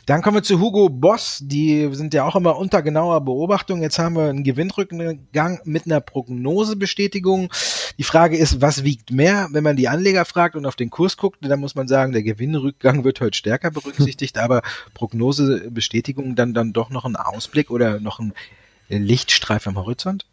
Dann 0.06 0.22
kommen 0.22 0.38
wir 0.38 0.44
zu 0.44 0.60
Hugo 0.60 0.90
Boss. 0.90 1.40
Die 1.42 1.90
sind 1.94 2.14
ja 2.14 2.26
auch 2.26 2.36
immer 2.36 2.58
unter 2.58 2.82
genauer 2.82 3.22
Beobachtung. 3.22 3.82
Jetzt 3.82 4.00
haben 4.00 4.16
wir 4.16 4.30
einen 4.30 4.44
Gewinnrückgang 4.44 5.60
mit 5.64 5.86
einer 5.86 6.02
Prognosebestätigung. 6.02 7.52
Die 7.98 8.04
Frage 8.04 8.38
ist, 8.38 8.62
was 8.62 8.84
wiegt 8.84 9.12
mehr? 9.12 9.48
Wenn 9.52 9.64
man 9.64 9.76
die 9.76 9.88
Anleger 9.88 10.26
fragt 10.26 10.56
und 10.56 10.66
auf 10.66 10.76
den 10.76 10.90
Kurs 10.90 11.18
guckt, 11.18 11.40
dann 11.42 11.60
muss 11.60 11.76
man 11.76 11.88
sagen, 11.88 12.14
der 12.14 12.24
Gewinnrückgang 12.24 13.04
wird 13.04 13.22
heute 13.22 13.38
stärker 13.38 13.72
berücksichtigt, 13.72 14.38
aber 14.40 14.62
Prognosebestätigung 14.94 16.36
dann, 16.36 16.54
dann 16.54 16.74
doch 16.74 16.90
noch 16.90 17.06
ein 17.06 17.16
Ausblick 17.16 17.72
oder 17.72 18.00
noch 18.00 18.20
ein 18.20 18.34
Lichtstreif 18.90 19.68
am 19.68 19.78
Horizont? 19.78 20.26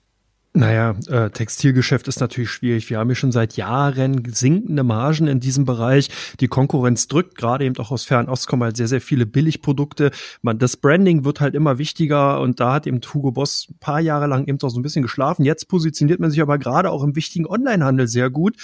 Naja, 0.57 0.95
äh, 1.09 1.31
Textilgeschäft 1.31 2.07
ist 2.07 2.21
natürlich 2.21 2.49
schwierig. 2.49 2.89
Wir 2.89 3.01
haben 3.01 3.09
ja 3.09 3.17
schon 3.17 3.33
seit 3.33 3.57
Jahren 3.57 4.23
sinkende 4.33 4.85
Margen 4.85 5.27
in 5.27 5.41
diesem 5.41 5.65
Bereich. 5.65 6.11
Die 6.39 6.47
Konkurrenz 6.47 7.09
drückt, 7.09 7.37
gerade 7.37 7.65
eben 7.65 7.77
auch 7.79 7.91
aus 7.91 8.05
Fernost 8.05 8.47
kommen 8.47 8.63
halt 8.63 8.77
sehr, 8.77 8.87
sehr 8.87 9.01
viele 9.01 9.27
Billigprodukte. 9.27 10.13
Man, 10.43 10.61
das 10.61 10.77
Branding 10.77 11.25
wird 11.25 11.41
halt 11.41 11.57
immer 11.57 11.79
wichtiger 11.79 12.41
und 12.41 12.61
da 12.61 12.75
hat 12.75 12.87
eben 12.87 13.01
Hugo 13.01 13.33
Boss 13.33 13.67
ein 13.69 13.79
paar 13.81 13.99
Jahre 13.99 14.29
lang 14.29 14.47
eben 14.47 14.61
auch 14.63 14.71
so 14.71 14.79
ein 14.79 14.85
bisschen 14.85 15.03
geschlafen. 15.03 15.45
Jetzt 15.45 15.67
positioniert 15.67 16.21
man 16.21 16.31
sich 16.31 16.41
aber 16.41 16.57
gerade 16.59 16.89
auch 16.93 17.03
im 17.03 17.17
wichtigen 17.17 17.49
Onlinehandel 17.49 18.07
sehr 18.07 18.31
gut. 18.31 18.55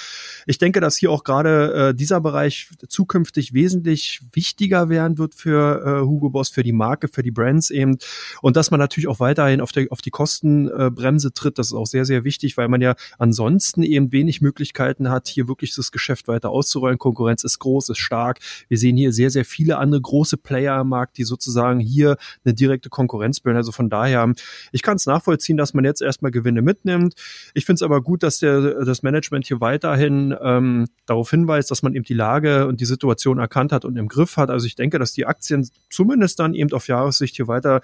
Ich 0.46 0.58
denke, 0.58 0.78
dass 0.80 0.96
hier 0.96 1.10
auch 1.10 1.24
gerade 1.24 1.88
äh, 1.88 1.92
dieser 1.92 2.20
Bereich 2.20 2.70
zukünftig 2.86 3.52
wesentlich 3.52 4.20
wichtiger 4.30 4.90
werden 4.90 5.18
wird 5.18 5.34
für 5.34 5.82
äh, 5.84 6.06
Hugo 6.06 6.30
Boss, 6.30 6.50
für 6.50 6.62
die 6.62 6.70
Marke, 6.70 7.08
für 7.08 7.24
die 7.24 7.32
Brands 7.32 7.70
eben. 7.70 7.98
Und 8.42 8.54
dass 8.54 8.70
man 8.70 8.78
natürlich 8.78 9.08
auch 9.08 9.18
weiterhin 9.18 9.60
auf, 9.60 9.72
der, 9.72 9.88
auf 9.90 10.02
die 10.02 10.10
Kostenbremse 10.10 11.32
tritt, 11.32 11.58
das 11.58 11.66
ist 11.72 11.79
auch 11.80 11.86
sehr, 11.86 12.04
sehr 12.04 12.24
wichtig, 12.24 12.56
weil 12.56 12.68
man 12.68 12.80
ja 12.80 12.94
ansonsten 13.18 13.82
eben 13.82 14.12
wenig 14.12 14.40
Möglichkeiten 14.40 15.10
hat, 15.10 15.28
hier 15.28 15.48
wirklich 15.48 15.74
das 15.74 15.92
Geschäft 15.92 16.28
weiter 16.28 16.50
auszurollen. 16.50 16.98
Konkurrenz 16.98 17.44
ist 17.44 17.58
groß, 17.58 17.88
ist 17.88 17.98
stark. 17.98 18.38
Wir 18.68 18.78
sehen 18.78 18.96
hier 18.96 19.12
sehr, 19.12 19.30
sehr 19.30 19.44
viele 19.44 19.78
andere 19.78 20.00
große 20.00 20.36
Player 20.36 20.74
am 20.74 20.90
Markt, 20.90 21.18
die 21.18 21.24
sozusagen 21.24 21.80
hier 21.80 22.16
eine 22.44 22.54
direkte 22.54 22.88
Konkurrenz 22.88 23.40
bilden. 23.40 23.56
Also 23.56 23.72
von 23.72 23.90
daher, 23.90 24.32
ich 24.72 24.82
kann 24.82 24.96
es 24.96 25.06
nachvollziehen, 25.06 25.56
dass 25.56 25.74
man 25.74 25.84
jetzt 25.84 26.02
erstmal 26.02 26.30
Gewinne 26.30 26.62
mitnimmt. 26.62 27.14
Ich 27.54 27.64
finde 27.64 27.76
es 27.76 27.82
aber 27.82 28.02
gut, 28.02 28.22
dass 28.22 28.38
der, 28.38 28.84
das 28.84 29.02
Management 29.02 29.46
hier 29.46 29.60
weiterhin 29.60 30.34
ähm, 30.42 30.86
darauf 31.06 31.30
hinweist, 31.30 31.70
dass 31.70 31.82
man 31.82 31.94
eben 31.94 32.04
die 32.04 32.14
Lage 32.14 32.66
und 32.66 32.80
die 32.80 32.84
Situation 32.84 33.38
erkannt 33.38 33.72
hat 33.72 33.84
und 33.84 33.96
im 33.96 34.08
Griff 34.08 34.36
hat. 34.36 34.50
Also 34.50 34.66
ich 34.66 34.74
denke, 34.76 34.98
dass 34.98 35.12
die 35.12 35.26
Aktien 35.26 35.68
zumindest 35.88 36.38
dann 36.38 36.54
eben 36.54 36.72
auf 36.72 36.88
Jahressicht 36.88 37.36
hier 37.36 37.48
weiter 37.48 37.80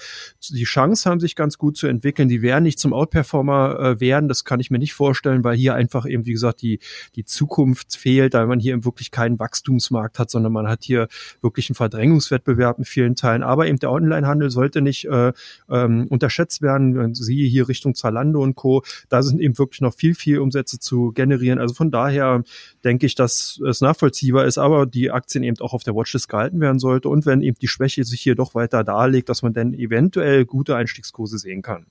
die 0.49 0.65
Chance 0.65 1.09
haben, 1.09 1.21
sich 1.21 1.37
ganz 1.37 1.59
gut 1.59 1.77
zu 1.77 1.87
entwickeln. 1.87 2.29
Die 2.29 2.43
werden 2.43 2.65
nicht 2.65 2.79
zum 2.79 2.93
Outperformer 2.93 3.79
äh, 3.93 4.01
werden. 4.01 4.29
Das 4.29 4.45
kann 4.45 4.61
ich 4.61 4.71
mir 4.71 4.79
nicht 4.79 4.95
vorstellen, 4.95 5.45
weil 5.45 5.57
hier 5.57 5.75
einfach 5.75 6.07
eben, 6.07 6.27
wie 6.27 6.33
gesagt, 6.33 6.63
die, 6.63 6.81
die 7.15 7.25
Zukunft 7.25 7.97
fehlt, 7.97 8.35
weil 8.35 8.47
man 8.47 8.61
hier 8.61 8.73
eben 8.73 8.85
wirklich 8.85 9.11
keinen 9.11 9.39
Wachstumsmarkt 9.39 10.19
hat, 10.19 10.31
sondern 10.31 10.53
man 10.53 10.69
hat 10.69 10.85
hier 10.85 11.09
wirklich 11.41 11.71
einen 11.71 11.77
Verdrängungswettbewerb 11.77 12.79
in 12.79 12.85
vielen 12.85 13.17
Teilen. 13.17 13.43
Aber 13.43 13.67
eben 13.67 13.79
der 13.79 13.91
Onlinehandel 13.91 14.51
sollte 14.51 14.83
nicht 14.83 15.07
äh, 15.07 15.33
ähm, 15.69 16.07
unterschätzt 16.09 16.63
werden. 16.63 17.15
Siehe 17.15 17.49
hier 17.49 17.69
Richtung 17.69 17.95
Zalando 17.95 18.43
und 18.43 18.55
Co. 18.55 18.83
Da 19.09 19.23
sind 19.23 19.41
eben 19.41 19.59
wirklich 19.59 19.81
noch 19.81 19.95
viel, 19.95 20.15
viel 20.15 20.39
Umsätze 20.39 20.79
zu 20.79 21.13
generieren. 21.13 21.59
Also 21.59 21.75
von 21.75 21.91
daher 21.91 22.43
denke 22.85 23.07
ich, 23.07 23.15
dass 23.15 23.61
es 23.67 23.81
nachvollziehbar 23.81 24.47
ist, 24.47 24.59
aber 24.59 24.87
die 24.87 25.11
Aktien 25.11 25.45
eben 25.45 25.59
auch 25.61 25.73
auf 25.73 25.83
der 25.83 25.95
Watchlist 25.95 26.29
gehalten 26.29 26.61
werden 26.61 26.79
sollte. 26.79 27.09
Und 27.09 27.27
wenn 27.27 27.43
eben 27.43 27.57
die 27.61 27.69
Schwäche 27.69 28.05
sich 28.05 28.21
hier 28.21 28.35
doch 28.35 28.55
weiter 28.55 28.85
darlegt, 28.85 29.29
dass 29.29 29.43
man 29.43 29.53
dann 29.53 29.75
eventuell 29.75 30.45
gute 30.45 30.77
Einstiegskurse 30.77 31.39
sehen 31.39 31.63
kann. 31.63 31.87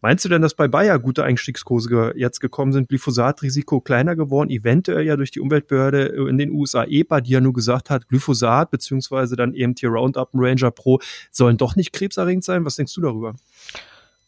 Meinst 0.00 0.24
du 0.24 0.28
denn, 0.28 0.42
dass 0.42 0.54
bei 0.54 0.68
Bayer 0.68 0.98
gute 0.98 1.24
Einstiegskurse 1.24 2.12
jetzt 2.16 2.40
gekommen 2.40 2.72
sind, 2.72 2.88
Glyphosat-Risiko 2.88 3.80
kleiner 3.80 4.16
geworden, 4.16 4.50
eventuell 4.50 5.06
ja 5.06 5.16
durch 5.16 5.30
die 5.30 5.40
Umweltbehörde 5.40 6.06
in 6.28 6.36
den 6.36 6.50
USA 6.50 6.84
EPA, 6.84 7.22
die 7.22 7.30
ja 7.30 7.40
nur 7.40 7.54
gesagt 7.54 7.88
hat, 7.88 8.08
Glyphosat 8.08 8.70
beziehungsweise 8.70 9.36
dann 9.36 9.54
hier 9.54 9.88
Roundup 9.88 10.34
und 10.34 10.44
Ranger 10.44 10.70
Pro 10.70 11.00
sollen 11.30 11.56
doch 11.56 11.74
nicht 11.74 11.92
krebserregend 11.92 12.44
sein? 12.44 12.64
Was 12.64 12.76
denkst 12.76 12.94
du 12.94 13.00
darüber? 13.00 13.34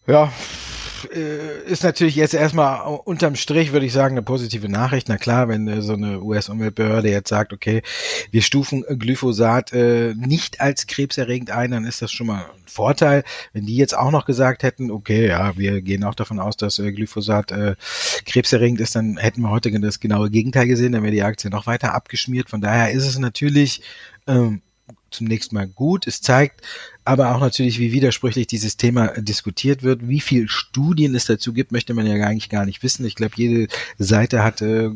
Ja, 0.07 0.25
äh, 0.25 0.76
ist 1.05 1.85
natürlich 1.85 2.17
jetzt 2.17 2.35
erstmal 2.35 2.99
unterm 3.05 3.37
Strich, 3.37 3.73
würde 3.73 3.87
ich 3.87 3.93
sagen, 3.93 4.15
eine 4.15 4.23
positive 4.23 4.69
Nachricht. 4.69 5.09
Na 5.09 5.17
klar, 5.17 5.49
wenn 5.49 5.69
äh, 5.69 5.83
so 5.83 5.95
eine 5.95 6.23
US-Umweltbehörde 6.23 7.11
jetzt 7.11 7.29
sagt, 7.29 7.53
okay, 7.53 7.83
wir 8.31 8.43
stufen 8.43 8.85
Glyphosat 8.89 9.73
äh, 9.73 10.15
nicht 10.15 10.61
als 10.61 10.87
krebserregend 10.87 11.51
ein, 11.51 11.71
dann 11.71 11.85
ist 11.85 12.03
das 12.03 12.13
schon 12.13 12.29
mal 12.29 12.45
ein 12.45 12.67
Vorteil. 12.67 13.25
Wenn 13.53 13.67
die 13.67 13.77
jetzt 13.77 13.97
auch 13.97 14.11
noch 14.11 14.25
gesagt 14.25 14.63
hätten, 14.63 14.91
okay, 14.91 15.29
ja, 15.29 15.57
wir 15.57 15.83
gehen 15.83 16.05
auch 16.05 16.15
davon 16.15 16.41
aus, 16.41 16.57
dass 16.57 16.79
äh, 16.79 16.93
Glyphosat 16.93 17.53
äh, 17.53 17.77
krebserregend 18.25 18.81
ist, 18.81 18.95
dann 18.95 19.17
hätten 19.17 19.43
wir 19.43 19.51
heute 19.51 19.79
das 19.81 20.01
genaue 20.01 20.31
Gegenteil 20.31 20.67
gesehen, 20.67 20.93
dann 20.93 21.03
wäre 21.03 21.13
die 21.13 21.23
Aktie 21.23 21.51
noch 21.51 21.67
weiter 21.67 21.95
abgeschmiert. 21.95 22.51
Von 22.51 22.61
daher 22.61 22.91
ist 22.93 23.07
es 23.07 23.19
natürlich 23.19 23.83
ähm, 24.27 24.63
zunächst 25.11 25.53
mal 25.53 25.67
gut. 25.67 26.07
Es 26.07 26.21
zeigt 26.21 26.63
aber 27.07 27.35
auch 27.35 27.41
natürlich, 27.41 27.79
wie 27.79 27.93
widersprüchlich 27.93 28.49
dieses 28.49 28.77
Thema 28.77 29.09
diskutiert 29.19 29.83
wird. 29.83 30.09
Wie 30.09 30.21
viel 30.21 30.49
Studien 30.49 31.15
es 31.15 31.27
dazu 31.27 31.53
gibt, 31.53 31.71
möchte 31.71 31.95
man 31.95 32.07
ja 32.07 32.15
eigentlich 32.27 32.49
gar 32.49 32.67
nicht 32.67 32.83
wissen. 32.83 33.07
Ich 33.07 33.15
glaube, 33.15 33.35
jede 33.37 33.69
Seite 33.99 34.43
hat 34.43 34.61
äh, 34.61 34.91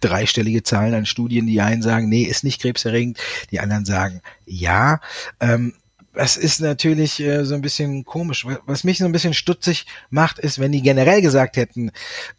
dreistellige 0.00 0.62
Zahlen 0.62 0.94
an 0.94 1.06
Studien. 1.06 1.46
Die 1.46 1.60
einen 1.60 1.82
sagen, 1.82 2.08
nee, 2.08 2.22
ist 2.22 2.42
nicht 2.42 2.62
krebserregend. 2.62 3.18
Die 3.50 3.60
anderen 3.60 3.84
sagen, 3.84 4.22
ja. 4.46 5.00
Ähm, 5.40 5.74
das 6.14 6.36
ist 6.36 6.60
natürlich 6.60 7.20
äh, 7.20 7.44
so 7.44 7.54
ein 7.54 7.62
bisschen 7.62 8.04
komisch. 8.04 8.46
Was 8.66 8.84
mich 8.84 8.98
so 8.98 9.04
ein 9.04 9.12
bisschen 9.12 9.34
stutzig 9.34 9.86
macht, 10.10 10.38
ist, 10.38 10.58
wenn 10.58 10.72
die 10.72 10.82
generell 10.82 11.20
gesagt 11.20 11.56
hätten, 11.56 11.90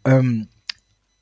ähm, 0.04 0.48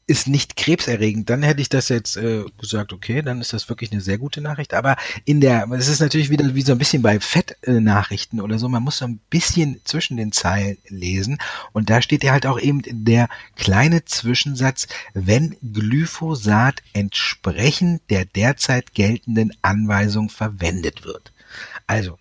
ist 0.07 0.27
nicht 0.27 0.57
krebserregend, 0.57 1.31
dann 1.31 1.43
hätte 1.43 1.61
ich 1.61 1.69
das 1.69 1.89
jetzt 1.89 2.17
äh, 2.17 2.45
gesagt, 2.59 2.93
okay, 2.93 3.23
dann 3.23 3.41
ist 3.41 3.53
das 3.53 3.69
wirklich 3.69 3.93
eine 3.93 4.01
sehr 4.01 4.19
gute 4.19 4.41
Nachricht. 4.41 4.75
Aber 4.75 4.97
in 5.25 5.41
der, 5.41 5.69
es 5.73 5.89
ist 5.89 6.01
natürlich 6.01 6.29
wieder 6.31 6.55
wie 6.55 6.63
so 6.63 6.73
ein 6.73 6.79
bisschen 6.79 7.03
bei 7.03 7.21
Fettnachrichten 7.21 8.41
oder 8.41 8.59
so, 8.59 8.69
man 8.69 8.83
muss 8.83 8.99
so 8.99 9.05
ein 9.05 9.21
bisschen 9.31 9.81
zwischen 9.85 10.17
den 10.17 10.33
Zeilen 10.33 10.79
lesen. 10.89 11.39
Und 11.73 11.89
da 11.89 12.03
steht 12.03 12.25
ja 12.25 12.33
halt 12.33 12.47
auch 12.47 12.61
eben 12.61 12.83
der 12.85 13.29
kleine 13.57 14.05
Zwischensatz, 14.05 14.89
wenn 15.15 15.57
Glyphosat 15.73 16.83
entsprechend 16.93 18.03
der 18.11 18.25
derzeit 18.25 18.95
geltenden 18.95 19.53
Anweisung 19.63 20.29
verwendet 20.29 21.05
wird. 21.05 21.33
Also, 21.87 22.19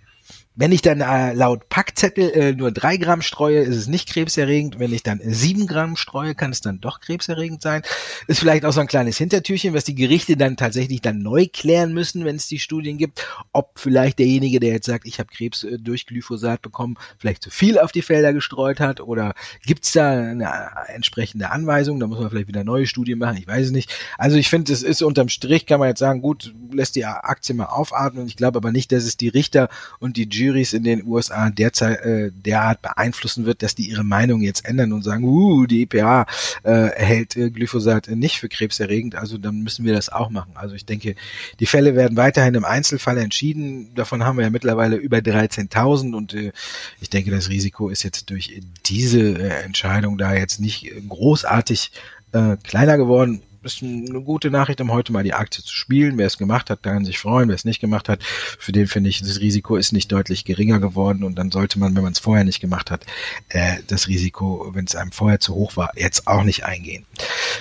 wenn 0.61 0.71
ich 0.71 0.83
dann 0.83 1.01
äh, 1.01 1.33
laut 1.33 1.69
Packzettel 1.69 2.29
äh, 2.29 2.53
nur 2.53 2.71
drei 2.71 2.97
Gramm 2.97 3.24
streue, 3.24 3.61
ist 3.61 3.75
es 3.75 3.87
nicht 3.87 4.07
krebserregend. 4.09 4.77
Wenn 4.77 4.93
ich 4.93 5.01
dann 5.01 5.19
sieben 5.24 5.65
Gramm 5.65 5.95
streue, 5.95 6.35
kann 6.35 6.51
es 6.51 6.61
dann 6.61 6.79
doch 6.79 7.00
krebserregend 7.00 7.63
sein. 7.63 7.81
Ist 8.27 8.41
vielleicht 8.41 8.63
auch 8.65 8.71
so 8.71 8.79
ein 8.79 8.85
kleines 8.85 9.17
Hintertürchen, 9.17 9.74
was 9.74 9.85
die 9.85 9.95
Gerichte 9.95 10.37
dann 10.37 10.57
tatsächlich 10.57 11.01
dann 11.01 11.24
neu 11.24 11.47
klären 11.51 11.93
müssen, 11.93 12.25
wenn 12.25 12.35
es 12.35 12.45
die 12.45 12.59
Studien 12.59 13.00
gibt, 13.00 13.25
ob 13.53 13.79
vielleicht 13.79 14.19
derjenige, 14.19 14.59
der 14.59 14.74
jetzt 14.74 14.85
sagt, 14.85 15.07
ich 15.07 15.17
habe 15.17 15.31
Krebs 15.33 15.63
äh, 15.63 15.79
durch 15.79 16.05
Glyphosat 16.05 16.61
bekommen, 16.61 16.95
vielleicht 17.17 17.41
zu 17.41 17.50
viel 17.50 17.79
auf 17.79 17.91
die 17.91 18.03
Felder 18.03 18.31
gestreut 18.31 18.79
hat 18.79 19.01
oder 19.01 19.33
gibt 19.65 19.85
es 19.85 19.93
da 19.93 20.11
eine 20.11 20.43
äh, 20.43 20.93
entsprechende 20.93 21.50
Anweisung? 21.50 22.00
Da 22.00 22.05
muss 22.05 22.19
man 22.19 22.29
vielleicht 22.29 22.50
wieder 22.50 22.63
neue 22.63 22.85
Studien 22.85 23.17
machen. 23.17 23.37
Ich 23.37 23.47
weiß 23.47 23.65
es 23.65 23.71
nicht. 23.71 23.91
Also 24.19 24.37
ich 24.37 24.47
finde, 24.47 24.71
es 24.71 24.83
ist 24.83 25.01
unterm 25.01 25.29
Strich, 25.29 25.65
kann 25.65 25.79
man 25.79 25.89
jetzt 25.89 26.01
sagen, 26.01 26.21
gut, 26.21 26.53
lässt 26.71 26.95
die 26.95 27.05
Aktie 27.05 27.55
mal 27.55 27.65
aufatmen. 27.65 28.27
Ich 28.27 28.35
glaube 28.35 28.57
aber 28.57 28.71
nicht, 28.71 28.91
dass 28.91 29.05
es 29.05 29.17
die 29.17 29.29
Richter 29.29 29.67
und 29.97 30.17
die 30.17 30.29
Juries 30.51 30.74
in 30.74 30.83
den 30.83 31.05
USA 31.05 31.50
derzeit 31.50 32.01
äh, 32.01 32.31
derart 32.31 32.81
beeinflussen 32.81 33.46
wird, 33.46 33.64
dass 33.64 33.74
die 33.74 33.90
ihre 33.90 34.03
Meinung 34.03 34.42
jetzt 34.42 34.66
ändern 34.66 34.92
und 34.92 35.03
sagen, 35.03 35.24
uh, 35.24 35.66
die 35.66 35.83
EPA 35.83 36.25
äh, 36.64 36.90
hält 36.96 37.37
äh, 37.37 37.50
Glyphosat 37.50 38.09
nicht 38.09 38.40
für 38.40 38.50
krebserregend, 38.50 39.16
also 39.16 39.37
dann 39.37 39.61
müssen 39.61 39.85
wir 39.85 39.94
das 39.94 40.09
auch 40.09 40.29
machen. 40.29 40.51
Also 40.55 40.75
ich 40.75 40.85
denke, 40.85 41.16
die 41.59 41.66
Fälle 41.66 41.96
werden 41.96 42.18
weiterhin 42.18 42.55
im 42.55 42.66
Einzelfall 42.66 43.18
entschieden. 43.18 43.94
Davon 43.96 44.24
haben 44.24 44.37
wir 44.37 44.44
ja 44.44 44.50
mittlerweile 44.50 44.98
über 44.98 45.18
13.000 45.18 46.14
und 46.14 46.33
äh, 46.33 46.51
ich 47.00 47.09
denke, 47.09 47.31
das 47.31 47.50
Risiko 47.50 47.90
ist 47.90 48.03
jetzt 48.03 48.29
durch 48.29 48.61
diese 48.85 49.22
äh, 49.22 49.64
Entscheidung 49.64 50.18
da 50.18 50.33
jetzt 50.33 50.59
nicht 50.59 50.92
großartig 51.07 51.92
äh, 52.33 52.57
kleiner 52.64 52.98
geworden 52.98 53.42
ist 53.63 53.83
eine 53.83 54.21
gute 54.21 54.50
Nachricht, 54.50 54.81
um 54.81 54.91
heute 54.91 55.11
mal 55.13 55.24
die 55.24 55.33
Aktie 55.33 55.63
zu 55.63 55.74
spielen. 55.74 56.17
Wer 56.17 56.27
es 56.27 56.37
gemacht 56.37 56.69
hat, 56.69 56.83
kann 56.83 57.05
sich 57.05 57.19
freuen. 57.19 57.47
Wer 57.47 57.55
es 57.55 57.65
nicht 57.65 57.79
gemacht 57.79 58.09
hat, 58.09 58.24
für 58.24 58.71
den 58.71 58.87
finde 58.87 59.09
ich, 59.09 59.21
das 59.21 59.39
Risiko 59.39 59.75
ist 59.75 59.91
nicht 59.91 60.11
deutlich 60.11 60.45
geringer 60.45 60.79
geworden 60.79 61.24
und 61.24 61.35
dann 61.35 61.51
sollte 61.51 61.79
man, 61.79 61.95
wenn 61.95 62.03
man 62.03 62.13
es 62.13 62.19
vorher 62.19 62.43
nicht 62.43 62.59
gemacht 62.59 62.89
hat, 62.89 63.05
äh, 63.50 63.77
das 63.87 64.07
Risiko, 64.07 64.71
wenn 64.74 64.85
es 64.85 64.95
einem 64.95 65.11
vorher 65.11 65.39
zu 65.39 65.53
hoch 65.53 65.77
war, 65.77 65.91
jetzt 65.95 66.27
auch 66.27 66.43
nicht 66.43 66.65
eingehen. 66.65 67.05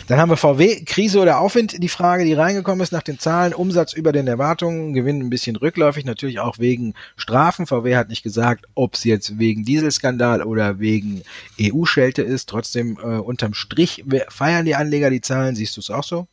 Dann 0.06 0.18
haben 0.18 0.30
wir 0.30 0.36
VW, 0.36 0.84
Krise 0.84 1.20
oder 1.20 1.38
Aufwind, 1.38 1.82
die 1.82 1.88
Frage, 1.88 2.24
die 2.24 2.32
reingekommen 2.32 2.82
ist 2.82 2.92
nach 2.92 3.02
den 3.02 3.18
Zahlen, 3.18 3.52
Umsatz 3.52 3.92
über 3.92 4.12
den 4.12 4.26
Erwartungen, 4.26 4.94
Gewinn 4.94 5.20
ein 5.20 5.30
bisschen 5.30 5.56
rückläufig, 5.56 6.04
natürlich 6.04 6.40
auch 6.40 6.58
wegen 6.58 6.94
Strafen. 7.16 7.66
VW 7.66 7.96
hat 7.96 8.08
nicht 8.08 8.22
gesagt, 8.22 8.66
ob 8.74 8.94
es 8.94 9.04
jetzt 9.04 9.38
wegen 9.38 9.64
Dieselskandal 9.64 10.42
oder 10.42 10.78
wegen 10.78 11.22
EU-Schelte 11.60 12.22
ist. 12.22 12.48
Trotzdem 12.48 12.98
äh, 13.02 13.18
unterm 13.18 13.54
Strich 13.54 14.04
feiern 14.28 14.64
die 14.64 14.74
Anleger 14.74 15.10
die 15.10 15.20
Zahlen, 15.20 15.54
siehst 15.54 15.76
du 15.76 15.80
es 15.80 15.89
auch 15.92 16.04
so? 16.04 16.28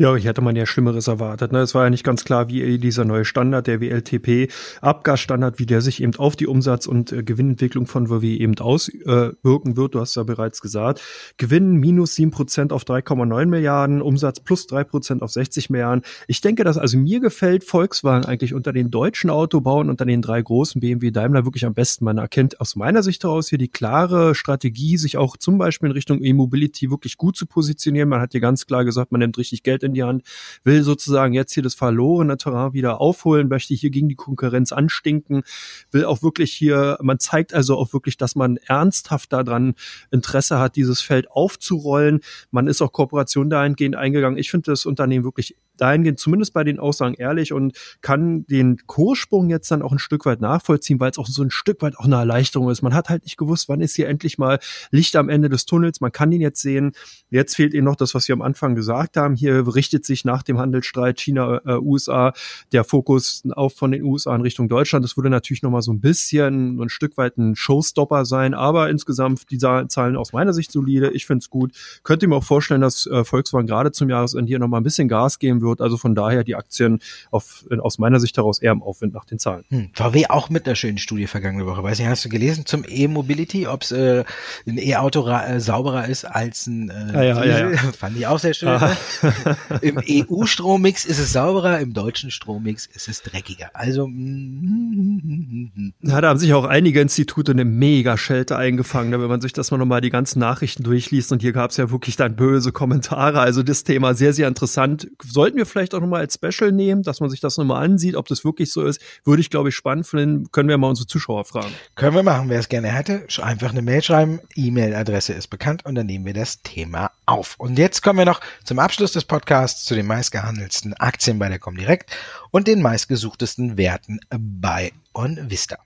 Ja, 0.00 0.14
ich 0.14 0.26
hätte 0.26 0.42
man 0.42 0.54
ja 0.54 0.64
Schlimmeres 0.64 1.08
erwartet. 1.08 1.50
Ne? 1.50 1.58
Es 1.58 1.74
war 1.74 1.82
ja 1.82 1.90
nicht 1.90 2.04
ganz 2.04 2.22
klar, 2.22 2.48
wie 2.48 2.78
dieser 2.78 3.04
neue 3.04 3.24
Standard, 3.24 3.66
der 3.66 3.80
WLTP-Abgasstandard, 3.80 5.58
wie 5.58 5.66
der 5.66 5.80
sich 5.80 6.00
eben 6.00 6.14
auf 6.14 6.36
die 6.36 6.46
Umsatz- 6.46 6.86
und 6.86 7.10
äh, 7.10 7.24
Gewinnentwicklung 7.24 7.88
von 7.88 8.06
VW 8.06 8.36
eben 8.36 8.56
auswirken 8.58 9.72
äh, 9.72 9.76
wird. 9.76 9.96
Du 9.96 10.00
hast 10.00 10.14
ja 10.14 10.22
bereits 10.22 10.60
gesagt. 10.60 11.02
Gewinn 11.36 11.72
minus 11.72 12.14
sieben 12.14 12.30
Prozent 12.30 12.72
auf 12.72 12.84
3,9 12.84 13.46
Milliarden, 13.46 14.00
Umsatz 14.00 14.38
plus 14.38 14.68
drei 14.68 14.84
Prozent 14.84 15.20
auf 15.20 15.32
60 15.32 15.68
Milliarden. 15.68 16.04
Ich 16.28 16.40
denke, 16.42 16.62
dass 16.62 16.78
also 16.78 16.96
mir 16.96 17.18
gefällt 17.18 17.64
Volkswagen 17.64 18.24
eigentlich 18.24 18.54
unter 18.54 18.72
den 18.72 18.92
deutschen 18.92 19.30
Autobauern, 19.30 19.90
unter 19.90 20.04
den 20.04 20.22
drei 20.22 20.40
großen 20.40 20.80
BMW, 20.80 21.10
Daimler 21.10 21.44
wirklich 21.44 21.66
am 21.66 21.74
besten. 21.74 22.04
Man 22.04 22.18
erkennt 22.18 22.60
aus 22.60 22.76
meiner 22.76 23.02
Sicht 23.02 23.24
heraus 23.24 23.48
hier 23.48 23.58
die 23.58 23.66
klare 23.66 24.36
Strategie, 24.36 24.96
sich 24.96 25.16
auch 25.16 25.36
zum 25.36 25.58
Beispiel 25.58 25.88
in 25.88 25.94
Richtung 25.94 26.22
E-Mobility 26.22 26.88
wirklich 26.88 27.16
gut 27.16 27.36
zu 27.36 27.46
positionieren. 27.46 28.08
Man 28.08 28.20
hat 28.20 28.30
hier 28.30 28.40
ganz 28.40 28.64
klar 28.64 28.84
gesagt, 28.84 29.10
man 29.10 29.18
nimmt 29.18 29.36
richtig 29.38 29.64
Geld 29.64 29.82
in 29.87 29.87
die 29.94 30.02
Hand, 30.02 30.22
will 30.64 30.82
sozusagen 30.82 31.34
jetzt 31.34 31.52
hier 31.52 31.62
das 31.62 31.74
verlorene 31.74 32.36
Terrain 32.36 32.72
wieder 32.72 33.00
aufholen, 33.00 33.48
möchte 33.48 33.74
hier 33.74 33.90
gegen 33.90 34.08
die 34.08 34.14
Konkurrenz 34.14 34.72
anstinken, 34.72 35.42
will 35.90 36.04
auch 36.04 36.22
wirklich 36.22 36.52
hier, 36.52 36.98
man 37.00 37.18
zeigt 37.18 37.54
also 37.54 37.76
auch 37.76 37.92
wirklich, 37.92 38.16
dass 38.16 38.34
man 38.34 38.56
ernsthaft 38.56 39.32
daran 39.32 39.74
Interesse 40.10 40.58
hat, 40.58 40.76
dieses 40.76 41.00
Feld 41.00 41.30
aufzurollen. 41.30 42.20
Man 42.50 42.66
ist 42.66 42.82
auch 42.82 42.92
Kooperation 42.92 43.50
dahingehend 43.50 43.96
eingegangen. 43.96 44.38
Ich 44.38 44.50
finde 44.50 44.70
das 44.70 44.86
Unternehmen 44.86 45.24
wirklich 45.24 45.56
dahingehend 45.80 46.18
zumindest 46.18 46.52
bei 46.52 46.64
den 46.64 46.78
Aussagen 46.78 47.14
ehrlich 47.14 47.52
und 47.52 47.76
kann 48.00 48.44
den 48.46 48.78
Kurssprung 48.86 49.50
jetzt 49.50 49.70
dann 49.70 49.82
auch 49.82 49.92
ein 49.92 49.98
Stück 49.98 50.26
weit 50.26 50.40
nachvollziehen, 50.40 51.00
weil 51.00 51.10
es 51.10 51.18
auch 51.18 51.26
so 51.26 51.42
ein 51.42 51.50
Stück 51.50 51.82
weit 51.82 51.96
auch 51.98 52.04
eine 52.04 52.16
Erleichterung 52.16 52.70
ist. 52.70 52.82
Man 52.82 52.94
hat 52.94 53.08
halt 53.08 53.24
nicht 53.24 53.36
gewusst, 53.36 53.68
wann 53.68 53.80
ist 53.80 53.96
hier 53.96 54.08
endlich 54.08 54.38
mal 54.38 54.58
Licht 54.90 55.16
am 55.16 55.28
Ende 55.28 55.48
des 55.48 55.66
Tunnels. 55.66 56.00
Man 56.00 56.12
kann 56.12 56.32
ihn 56.32 56.40
jetzt 56.40 56.60
sehen. 56.60 56.92
Jetzt 57.30 57.56
fehlt 57.56 57.74
ihnen 57.74 57.84
noch 57.84 57.96
das, 57.96 58.14
was 58.14 58.28
wir 58.28 58.34
am 58.34 58.42
Anfang 58.42 58.74
gesagt 58.74 59.16
haben. 59.16 59.34
Hier 59.34 59.74
richtet 59.74 60.04
sich 60.04 60.24
nach 60.24 60.42
dem 60.42 60.58
Handelsstreit 60.58 61.20
China, 61.20 61.60
äh, 61.64 62.32
der 62.72 62.84
Fokus 62.84 63.42
auf 63.50 63.74
von 63.74 63.92
den 63.92 64.02
USA 64.02 64.34
in 64.34 64.42
Richtung 64.42 64.68
Deutschland. 64.68 65.04
Das 65.04 65.16
würde 65.16 65.30
natürlich 65.30 65.62
noch 65.62 65.70
mal 65.70 65.82
so 65.82 65.92
ein 65.92 66.00
bisschen, 66.00 66.80
ein 66.80 66.88
Stück 66.88 67.16
weit 67.16 67.38
ein 67.38 67.56
Showstopper 67.56 68.24
sein, 68.24 68.54
aber 68.54 68.90
insgesamt 68.90 69.50
die 69.50 69.58
Zahlen 69.58 70.16
aus 70.16 70.32
meiner 70.32 70.52
Sicht 70.52 70.72
solide. 70.72 71.10
Ich 71.10 71.26
finde 71.26 71.42
es 71.42 71.50
gut. 71.50 71.72
Könnte 72.02 72.26
mir 72.26 72.36
auch 72.36 72.44
vorstellen, 72.44 72.80
dass 72.80 73.06
äh, 73.06 73.24
Volkswagen 73.24 73.66
gerade 73.66 73.92
zum 73.92 74.08
Jahresende 74.08 74.48
hier 74.48 74.58
noch 74.58 74.68
mal 74.68 74.78
ein 74.78 74.82
bisschen 74.82 75.08
Gas 75.08 75.38
geben 75.38 75.60
wird. 75.68 75.80
Also 75.80 75.96
von 75.96 76.14
daher 76.14 76.44
die 76.44 76.56
Aktien 76.56 77.00
auf, 77.30 77.64
aus 77.80 77.98
meiner 77.98 78.20
Sicht 78.20 78.36
heraus 78.36 78.58
eher 78.58 78.72
im 78.72 78.82
Aufwind 78.82 79.14
nach 79.14 79.24
den 79.24 79.38
Zahlen. 79.38 79.64
Hm. 79.68 79.90
VW 79.94 80.26
auch 80.28 80.50
mit 80.50 80.66
einer 80.66 80.74
schönen 80.74 80.98
Studie 80.98 81.26
vergangene 81.26 81.66
Woche. 81.66 81.82
Weiß 81.82 81.98
nicht, 81.98 82.08
hast 82.08 82.24
du 82.24 82.28
gelesen 82.28 82.66
zum 82.66 82.84
E-Mobility, 82.86 83.66
ob 83.66 83.82
es 83.82 83.92
äh, 83.92 84.24
ein 84.66 84.78
E-Auto 84.78 85.28
äh, 85.28 85.60
sauberer 85.60 86.08
ist 86.08 86.24
als 86.24 86.66
ein 86.66 86.90
äh, 86.90 87.16
ah, 87.16 87.22
ja, 87.22 87.44
ja, 87.44 87.70
ja. 87.70 87.78
Fand 87.98 88.16
ich 88.16 88.26
auch 88.26 88.38
sehr 88.38 88.54
schön. 88.54 88.68
Ne? 88.68 88.96
Im 89.82 90.00
EU-Strommix 90.08 91.04
ist 91.04 91.18
es 91.18 91.32
sauberer, 91.32 91.80
im 91.80 91.92
deutschen 91.92 92.30
Strommix 92.30 92.86
ist 92.86 93.08
es 93.08 93.22
dreckiger. 93.22 93.70
Also 93.74 94.06
mm, 94.06 94.10
mm, 94.12 95.70
mm, 95.74 95.92
ja, 96.02 96.20
da 96.20 96.28
haben 96.28 96.38
sich 96.38 96.54
auch 96.54 96.64
einige 96.64 97.00
Institute 97.00 97.52
eine 97.52 97.64
Mega-Schelte 97.64 98.56
eingefangen, 98.56 99.10
ne? 99.10 99.20
wenn 99.20 99.28
man 99.28 99.40
sich 99.40 99.52
das 99.52 99.70
mal 99.70 99.78
nochmal 99.78 100.00
die 100.00 100.10
ganzen 100.10 100.38
Nachrichten 100.38 100.82
durchliest. 100.82 101.32
Und 101.32 101.42
hier 101.42 101.52
gab 101.52 101.70
es 101.70 101.76
ja 101.76 101.90
wirklich 101.90 102.16
dann 102.16 102.36
böse 102.36 102.72
Kommentare. 102.72 103.40
Also 103.40 103.62
das 103.62 103.84
Thema 103.84 104.14
sehr, 104.14 104.32
sehr 104.32 104.48
interessant. 104.48 105.08
Sollten 105.22 105.57
wir 105.58 105.66
vielleicht 105.66 105.94
auch 105.94 106.00
nochmal 106.00 106.20
als 106.20 106.34
Special 106.34 106.72
nehmen, 106.72 107.02
dass 107.02 107.20
man 107.20 107.28
sich 107.28 107.40
das 107.40 107.58
nochmal 107.58 107.84
ansieht, 107.84 108.16
ob 108.16 108.26
das 108.28 108.44
wirklich 108.44 108.72
so 108.72 108.84
ist. 108.84 109.00
Würde 109.24 109.40
ich, 109.40 109.50
glaube 109.50 109.68
ich, 109.68 109.74
spannend 109.74 110.06
finden. 110.06 110.50
Können 110.50 110.68
wir 110.68 110.78
mal 110.78 110.88
unsere 110.88 111.06
Zuschauer 111.06 111.44
fragen. 111.44 111.72
Können 111.94 112.14
wir 112.14 112.22
machen. 112.22 112.48
Wer 112.48 112.60
es 112.60 112.68
gerne 112.68 112.88
hätte, 112.88 113.26
einfach 113.42 113.70
eine 113.70 113.82
Mail 113.82 114.02
schreiben. 114.02 114.40
E-Mail-Adresse 114.54 115.34
ist 115.34 115.48
bekannt 115.48 115.84
und 115.84 115.94
dann 115.94 116.06
nehmen 116.06 116.24
wir 116.24 116.34
das 116.34 116.62
Thema 116.62 117.10
auf. 117.26 117.56
Und 117.58 117.78
jetzt 117.78 118.02
kommen 118.02 118.18
wir 118.18 118.24
noch 118.24 118.40
zum 118.64 118.78
Abschluss 118.78 119.12
des 119.12 119.24
Podcasts 119.24 119.84
zu 119.84 119.94
den 119.94 120.06
meistgehandelten 120.06 120.94
Aktien 120.94 121.38
bei 121.38 121.48
der 121.48 121.58
Comdirect 121.58 122.10
und 122.50 122.66
den 122.66 122.80
meistgesuchtesten 122.80 123.76
Werten 123.76 124.20
bei 124.30 124.92
OnVista. 125.12 125.78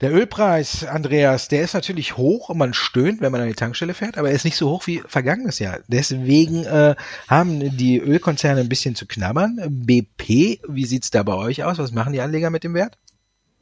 Der 0.00 0.12
Ölpreis, 0.12 0.84
Andreas, 0.84 1.48
der 1.48 1.62
ist 1.62 1.74
natürlich 1.74 2.16
hoch 2.16 2.48
und 2.48 2.58
man 2.58 2.74
stöhnt, 2.74 3.20
wenn 3.20 3.30
man 3.32 3.40
an 3.40 3.48
die 3.48 3.54
Tankstelle 3.54 3.94
fährt, 3.94 4.18
aber 4.18 4.30
er 4.30 4.34
ist 4.34 4.44
nicht 4.44 4.56
so 4.56 4.70
hoch 4.70 4.86
wie 4.86 5.02
vergangenes 5.06 5.58
Jahr. 5.58 5.78
Deswegen 5.86 6.64
äh, 6.64 6.96
haben 7.28 7.76
die 7.76 7.98
Ölkonzerne 7.98 8.60
ein 8.60 8.68
bisschen 8.68 8.94
zu 8.94 9.06
knabbern. 9.06 9.60
BP, 9.68 10.60
wie 10.68 10.84
sieht's 10.86 11.10
da 11.10 11.22
bei 11.22 11.34
euch 11.34 11.62
aus? 11.64 11.78
Was 11.78 11.92
machen 11.92 12.12
die 12.12 12.20
Anleger 12.20 12.50
mit 12.50 12.64
dem 12.64 12.74
Wert? 12.74 12.98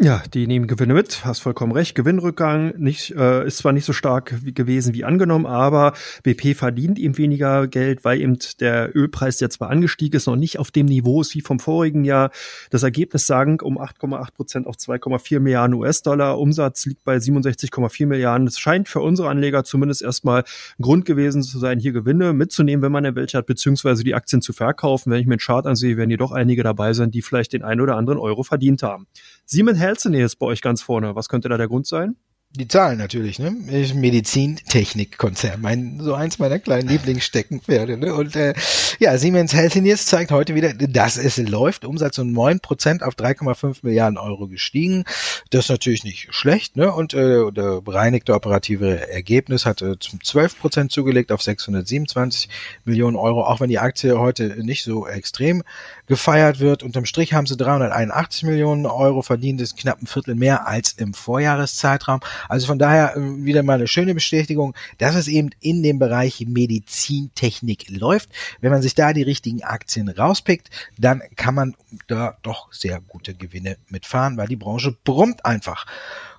Ja, 0.02 0.22
die 0.32 0.46
nehmen 0.46 0.66
Gewinne 0.66 0.94
mit, 0.94 1.26
hast 1.26 1.40
vollkommen 1.40 1.72
recht. 1.72 1.94
Gewinnrückgang 1.94 2.72
nicht, 2.78 3.10
äh, 3.10 3.46
ist 3.46 3.58
zwar 3.58 3.72
nicht 3.72 3.84
so 3.84 3.92
stark 3.92 4.34
wie 4.42 4.54
gewesen 4.54 4.94
wie 4.94 5.04
angenommen, 5.04 5.44
aber 5.44 5.92
BP 6.22 6.54
verdient 6.54 6.98
eben 6.98 7.18
weniger 7.18 7.66
Geld, 7.66 8.02
weil 8.02 8.18
eben 8.18 8.38
der 8.60 8.96
Ölpreis, 8.96 9.36
der 9.36 9.50
zwar 9.50 9.68
angestiegen 9.68 10.16
ist, 10.16 10.26
noch 10.26 10.36
nicht 10.36 10.58
auf 10.58 10.70
dem 10.70 10.86
Niveau 10.86 11.20
ist 11.20 11.34
wie 11.34 11.42
vom 11.42 11.58
vorigen 11.58 12.04
Jahr. 12.04 12.30
Das 12.70 12.82
Ergebnis 12.82 13.26
sank 13.26 13.62
um 13.62 13.76
8,8 13.76 14.32
Prozent 14.32 14.66
auf 14.66 14.76
2,4 14.76 15.38
Milliarden 15.38 15.74
US-Dollar. 15.74 16.38
Umsatz 16.38 16.86
liegt 16.86 17.04
bei 17.04 17.18
67,4 17.18 18.06
Milliarden. 18.06 18.46
Es 18.46 18.58
scheint 18.58 18.88
für 18.88 19.00
unsere 19.00 19.28
Anleger 19.28 19.64
zumindest 19.64 20.00
erstmal 20.00 20.44
ein 20.78 20.82
Grund 20.82 21.04
gewesen 21.04 21.42
zu 21.42 21.58
sein, 21.58 21.78
hier 21.78 21.92
Gewinne 21.92 22.32
mitzunehmen, 22.32 22.82
wenn 22.82 22.92
man 22.92 23.04
eine 23.04 23.16
welche 23.16 23.36
hat, 23.36 23.44
beziehungsweise 23.44 24.02
die 24.02 24.14
Aktien 24.14 24.40
zu 24.40 24.54
verkaufen. 24.54 25.12
Wenn 25.12 25.20
ich 25.20 25.26
mir 25.26 25.36
den 25.36 25.40
Chart 25.40 25.66
ansehe, 25.66 25.98
werden 25.98 26.08
hier 26.08 26.16
doch 26.16 26.32
einige 26.32 26.62
dabei 26.62 26.94
sein, 26.94 27.10
die 27.10 27.20
vielleicht 27.20 27.52
den 27.52 27.62
einen 27.62 27.82
oder 27.82 27.96
anderen 27.96 28.18
Euro 28.18 28.44
verdient 28.44 28.82
haben. 28.82 29.06
Siemens 29.44 29.78
Healthineers 29.90 30.32
ist 30.32 30.36
bei 30.36 30.46
euch 30.46 30.62
ganz 30.62 30.82
vorne. 30.82 31.16
Was 31.16 31.28
könnte 31.28 31.48
da 31.48 31.56
der 31.56 31.66
Grund 31.66 31.84
sein? 31.84 32.14
Die 32.52 32.66
Zahlen 32.66 32.98
natürlich, 32.98 33.38
ne? 33.38 33.52
Medizintechnikkonzern, 33.52 35.60
mein 35.60 36.00
so 36.00 36.14
eins 36.14 36.40
meiner 36.40 36.58
kleinen 36.58 36.88
Lieblingssteckenpferde, 36.88 37.96
ne? 37.96 38.12
Und 38.12 38.34
äh, 38.34 38.54
ja, 38.98 39.16
Siemens 39.18 39.54
Healthineers 39.54 40.06
zeigt 40.06 40.32
heute 40.32 40.56
wieder, 40.56 40.74
dass 40.74 41.16
es 41.16 41.36
läuft. 41.36 41.84
Umsatz 41.84 42.18
um 42.18 42.32
neun 42.32 42.58
Prozent 42.58 43.04
auf 43.04 43.14
3,5 43.14 43.78
Milliarden 43.82 44.18
Euro 44.18 44.48
gestiegen. 44.48 45.04
Das 45.50 45.66
ist 45.66 45.70
natürlich 45.70 46.02
nicht 46.02 46.34
schlecht, 46.34 46.74
ne? 46.74 46.92
Und 46.92 47.14
äh, 47.14 47.52
der 47.52 47.82
bereinigte 47.82 48.34
operative 48.34 49.08
Ergebnis 49.08 49.64
hat 49.64 49.80
äh, 49.80 49.96
zum 50.00 50.20
12 50.20 50.58
Prozent 50.58 50.90
zugelegt 50.90 51.30
auf 51.30 51.42
627 51.42 52.48
Millionen 52.84 53.14
Euro, 53.14 53.44
auch 53.44 53.60
wenn 53.60 53.70
die 53.70 53.78
Aktie 53.78 54.18
heute 54.18 54.56
nicht 54.64 54.82
so 54.82 55.06
extrem 55.06 55.62
gefeiert 56.10 56.58
wird. 56.58 56.82
Unterm 56.82 57.04
Strich 57.04 57.34
haben 57.34 57.46
sie 57.46 57.56
381 57.56 58.42
Millionen 58.42 58.84
Euro 58.84 59.22
verdient, 59.22 59.60
das 59.60 59.68
ist 59.68 59.76
knapp 59.76 60.02
ein 60.02 60.08
Viertel 60.08 60.34
mehr 60.34 60.66
als 60.66 60.92
im 60.94 61.14
Vorjahreszeitraum. 61.14 62.18
Also 62.48 62.66
von 62.66 62.80
daher 62.80 63.16
äh, 63.16 63.20
wieder 63.44 63.62
mal 63.62 63.74
eine 63.74 63.86
schöne 63.86 64.12
Bestätigung, 64.12 64.74
dass 64.98 65.14
es 65.14 65.28
eben 65.28 65.50
in 65.60 65.84
dem 65.84 66.00
Bereich 66.00 66.44
Medizintechnik 66.48 67.90
läuft. 67.90 68.28
Wenn 68.60 68.72
man 68.72 68.82
sich 68.82 68.96
da 68.96 69.12
die 69.12 69.22
richtigen 69.22 69.62
Aktien 69.62 70.08
rauspickt, 70.08 70.68
dann 70.98 71.22
kann 71.36 71.54
man 71.54 71.76
da 72.08 72.36
doch 72.42 72.72
sehr 72.72 73.00
gute 73.00 73.34
Gewinne 73.34 73.76
mitfahren, 73.88 74.36
weil 74.36 74.48
die 74.48 74.56
Branche 74.56 74.96
brummt 75.04 75.46
einfach. 75.46 75.86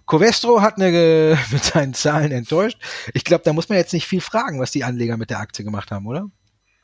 Covestro 0.06 0.62
hat 0.62 0.76
eine, 0.76 1.40
mit 1.52 1.64
seinen 1.64 1.94
Zahlen 1.94 2.34
enttäuscht. 2.34 2.78
Ich 3.14 3.24
glaube, 3.24 3.46
da 3.46 3.54
muss 3.54 3.70
man 3.70 3.78
jetzt 3.78 3.94
nicht 3.94 4.06
viel 4.06 4.20
fragen, 4.20 4.60
was 4.60 4.72
die 4.72 4.84
Anleger 4.84 5.16
mit 5.16 5.30
der 5.30 5.40
Aktie 5.40 5.64
gemacht 5.64 5.92
haben, 5.92 6.08
oder? 6.08 6.30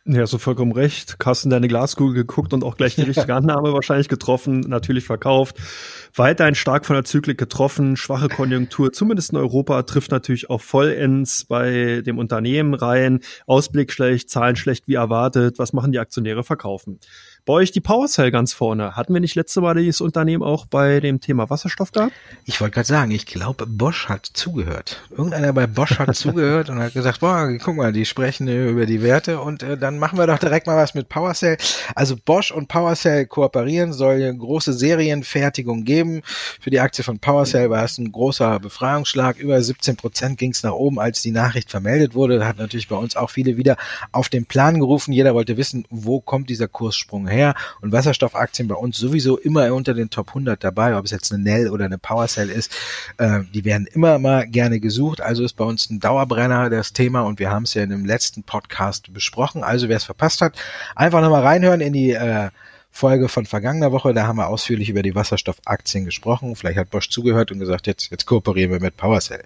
Ja, 0.09 0.25
so 0.25 0.37
vollkommen 0.37 0.71
recht. 0.71 1.19
Carsten 1.19 1.49
deine 1.49 1.67
Glaskugel 1.67 2.13
geguckt 2.13 2.53
und 2.53 2.63
auch 2.63 2.77
gleich 2.77 2.95
die 2.95 3.01
richtige 3.03 3.35
Annahme 3.35 3.73
wahrscheinlich 3.73 4.07
getroffen, 4.07 4.61
natürlich 4.61 5.03
verkauft. 5.03 5.57
Weiterhin 6.15 6.55
stark 6.55 6.85
von 6.85 6.93
der 6.93 7.03
Zyklik 7.03 7.37
getroffen, 7.37 7.97
schwache 7.97 8.29
Konjunktur, 8.29 8.93
zumindest 8.93 9.33
in 9.33 9.37
Europa, 9.37 9.83
trifft 9.83 10.11
natürlich 10.11 10.49
auch 10.49 10.61
vollends 10.61 11.43
bei 11.43 12.01
dem 12.05 12.19
Unternehmen 12.19 12.73
rein. 12.73 13.19
Ausblick 13.47 13.91
schlecht, 13.91 14.29
Zahlen 14.29 14.55
schlecht 14.55 14.87
wie 14.87 14.93
erwartet. 14.93 15.59
Was 15.59 15.73
machen 15.73 15.91
die 15.91 15.99
Aktionäre? 15.99 16.45
Verkaufen. 16.45 16.99
Bei 17.47 17.53
euch 17.53 17.71
die 17.71 17.79
PowerCell 17.79 18.29
ganz 18.29 18.51
vorne. 18.51 18.97
Hatten 18.97 19.13
wir 19.13 19.21
nicht 19.21 19.35
letzte 19.35 19.61
Mal 19.61 19.73
dieses 19.75 20.01
Unternehmen 20.01 20.43
auch 20.43 20.65
bei 20.65 20.99
dem 20.99 21.21
Thema 21.21 21.49
Wasserstoff 21.49 21.93
gehabt? 21.93 22.11
Ich 22.43 22.59
wollte 22.59 22.73
gerade 22.73 22.87
sagen, 22.87 23.11
ich 23.11 23.25
glaube, 23.25 23.65
Bosch 23.65 24.09
hat 24.09 24.25
zugehört. 24.25 25.01
Irgendeiner 25.11 25.53
bei 25.53 25.65
Bosch 25.65 25.97
hat 25.97 26.13
zugehört 26.13 26.69
und 26.69 26.79
hat 26.79 26.93
gesagt, 26.93 27.21
boah, 27.21 27.49
guck 27.63 27.77
mal, 27.77 27.93
die 27.93 28.03
sprechen 28.03 28.49
über 28.49 28.85
die 28.85 29.01
Werte 29.01 29.39
und 29.39 29.63
äh, 29.63 29.77
dann 29.77 29.97
machen 29.97 30.19
wir 30.19 30.27
doch 30.27 30.39
direkt 30.39 30.67
mal 30.67 30.75
was 30.75 30.93
mit 30.93 31.07
PowerCell. 31.07 31.55
Also 31.95 32.17
Bosch 32.17 32.51
und 32.51 32.67
PowerCell 32.67 33.25
kooperieren, 33.27 33.93
soll 33.93 34.15
eine 34.15 34.35
große 34.35 34.73
Serienfertigung 34.73 35.85
geben. 35.85 36.23
Für 36.59 36.69
die 36.69 36.81
Aktie 36.81 37.05
von 37.05 37.19
PowerCell 37.19 37.69
war 37.69 37.85
es 37.85 37.97
ein 37.97 38.11
großer 38.11 38.59
Befreiungsschlag. 38.59 39.37
Über 39.37 39.61
17 39.61 39.95
Prozent 39.95 40.37
ging 40.37 40.51
es 40.51 40.63
nach 40.63 40.73
oben, 40.73 40.99
als 40.99 41.21
die 41.21 41.31
Nachricht 41.31 41.71
vermeldet 41.71 42.13
wurde. 42.13 42.39
Da 42.39 42.45
hat 42.45 42.57
natürlich 42.57 42.89
bei 42.89 42.97
uns 42.97 43.15
auch 43.15 43.29
viele 43.29 43.55
wieder 43.55 43.77
auf 44.11 44.27
den 44.27 44.45
Plan 44.45 44.81
gerufen. 44.81 45.13
Jeder 45.13 45.33
wollte 45.33 45.55
wissen, 45.55 45.85
wo 45.89 46.19
kommt 46.19 46.49
dieser 46.49 46.67
Kurssprung 46.67 47.25
her? 47.25 47.36
Her. 47.37 47.55
Und 47.81 47.91
Wasserstoffaktien 47.91 48.67
bei 48.67 48.75
uns 48.75 48.97
sowieso 48.97 49.37
immer 49.37 49.73
unter 49.73 49.93
den 49.93 50.09
Top 50.09 50.29
100 50.29 50.63
dabei, 50.63 50.97
ob 50.97 51.05
es 51.05 51.11
jetzt 51.11 51.31
eine 51.31 51.41
Nell 51.41 51.69
oder 51.69 51.85
eine 51.85 51.97
PowerCell 51.97 52.49
ist. 52.49 52.75
Äh, 53.17 53.41
die 53.53 53.63
werden 53.63 53.87
immer 53.87 54.19
mal 54.19 54.47
gerne 54.47 54.79
gesucht. 54.79 55.21
Also 55.21 55.43
ist 55.43 55.53
bei 55.53 55.65
uns 55.65 55.89
ein 55.89 55.99
Dauerbrenner 55.99 56.69
das 56.69 56.93
Thema 56.93 57.21
und 57.21 57.39
wir 57.39 57.49
haben 57.49 57.63
es 57.63 57.73
ja 57.73 57.83
in 57.83 57.89
dem 57.89 58.05
letzten 58.05 58.43
Podcast 58.43 59.13
besprochen. 59.13 59.63
Also 59.63 59.89
wer 59.89 59.97
es 59.97 60.03
verpasst 60.03 60.41
hat, 60.41 60.55
einfach 60.95 61.21
nochmal 61.21 61.43
reinhören 61.43 61.81
in 61.81 61.93
die 61.93 62.11
äh, 62.11 62.49
Folge 62.97 63.29
von 63.29 63.45
vergangener 63.45 63.91
Woche. 63.91 64.13
Da 64.13 64.25
haben 64.25 64.37
wir 64.37 64.47
ausführlich 64.47 64.89
über 64.89 65.03
die 65.03 65.13
Wasserstoffaktien 65.13 66.05
gesprochen. 66.05 66.55
Vielleicht 66.55 66.79
hat 66.79 66.89
Bosch 66.89 67.09
zugehört 67.09 67.51
und 67.51 67.59
gesagt, 67.59 67.85
jetzt, 67.85 68.09
jetzt 68.09 68.25
kooperieren 68.25 68.71
wir 68.71 68.79
mit 68.79 68.97
PowerCell. 68.97 69.43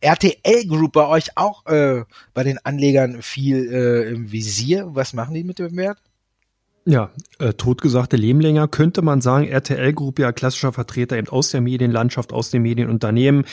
RTL 0.00 0.66
Group 0.68 0.92
bei 0.92 1.06
euch 1.06 1.36
auch 1.36 1.66
äh, 1.66 2.04
bei 2.32 2.44
den 2.44 2.58
Anlegern 2.64 3.20
viel 3.20 3.72
äh, 3.72 4.12
im 4.12 4.30
Visier. 4.30 4.86
Was 4.94 5.14
machen 5.14 5.34
die 5.34 5.42
mit 5.42 5.58
dem 5.58 5.76
Wert? 5.76 5.98
Ja, 6.84 7.12
äh, 7.38 7.52
totgesagte 7.52 8.16
Lehmlänger 8.16 8.66
könnte 8.66 9.02
man 9.02 9.20
sagen, 9.20 9.46
RTL 9.46 9.92
Group 9.92 10.18
ja 10.18 10.32
klassischer 10.32 10.72
Vertreter 10.72 11.16
eben 11.16 11.28
aus 11.28 11.50
der 11.50 11.60
Medienlandschaft, 11.60 12.32
aus 12.32 12.50
den 12.50 12.62
Medienunternehmen. 12.62 13.44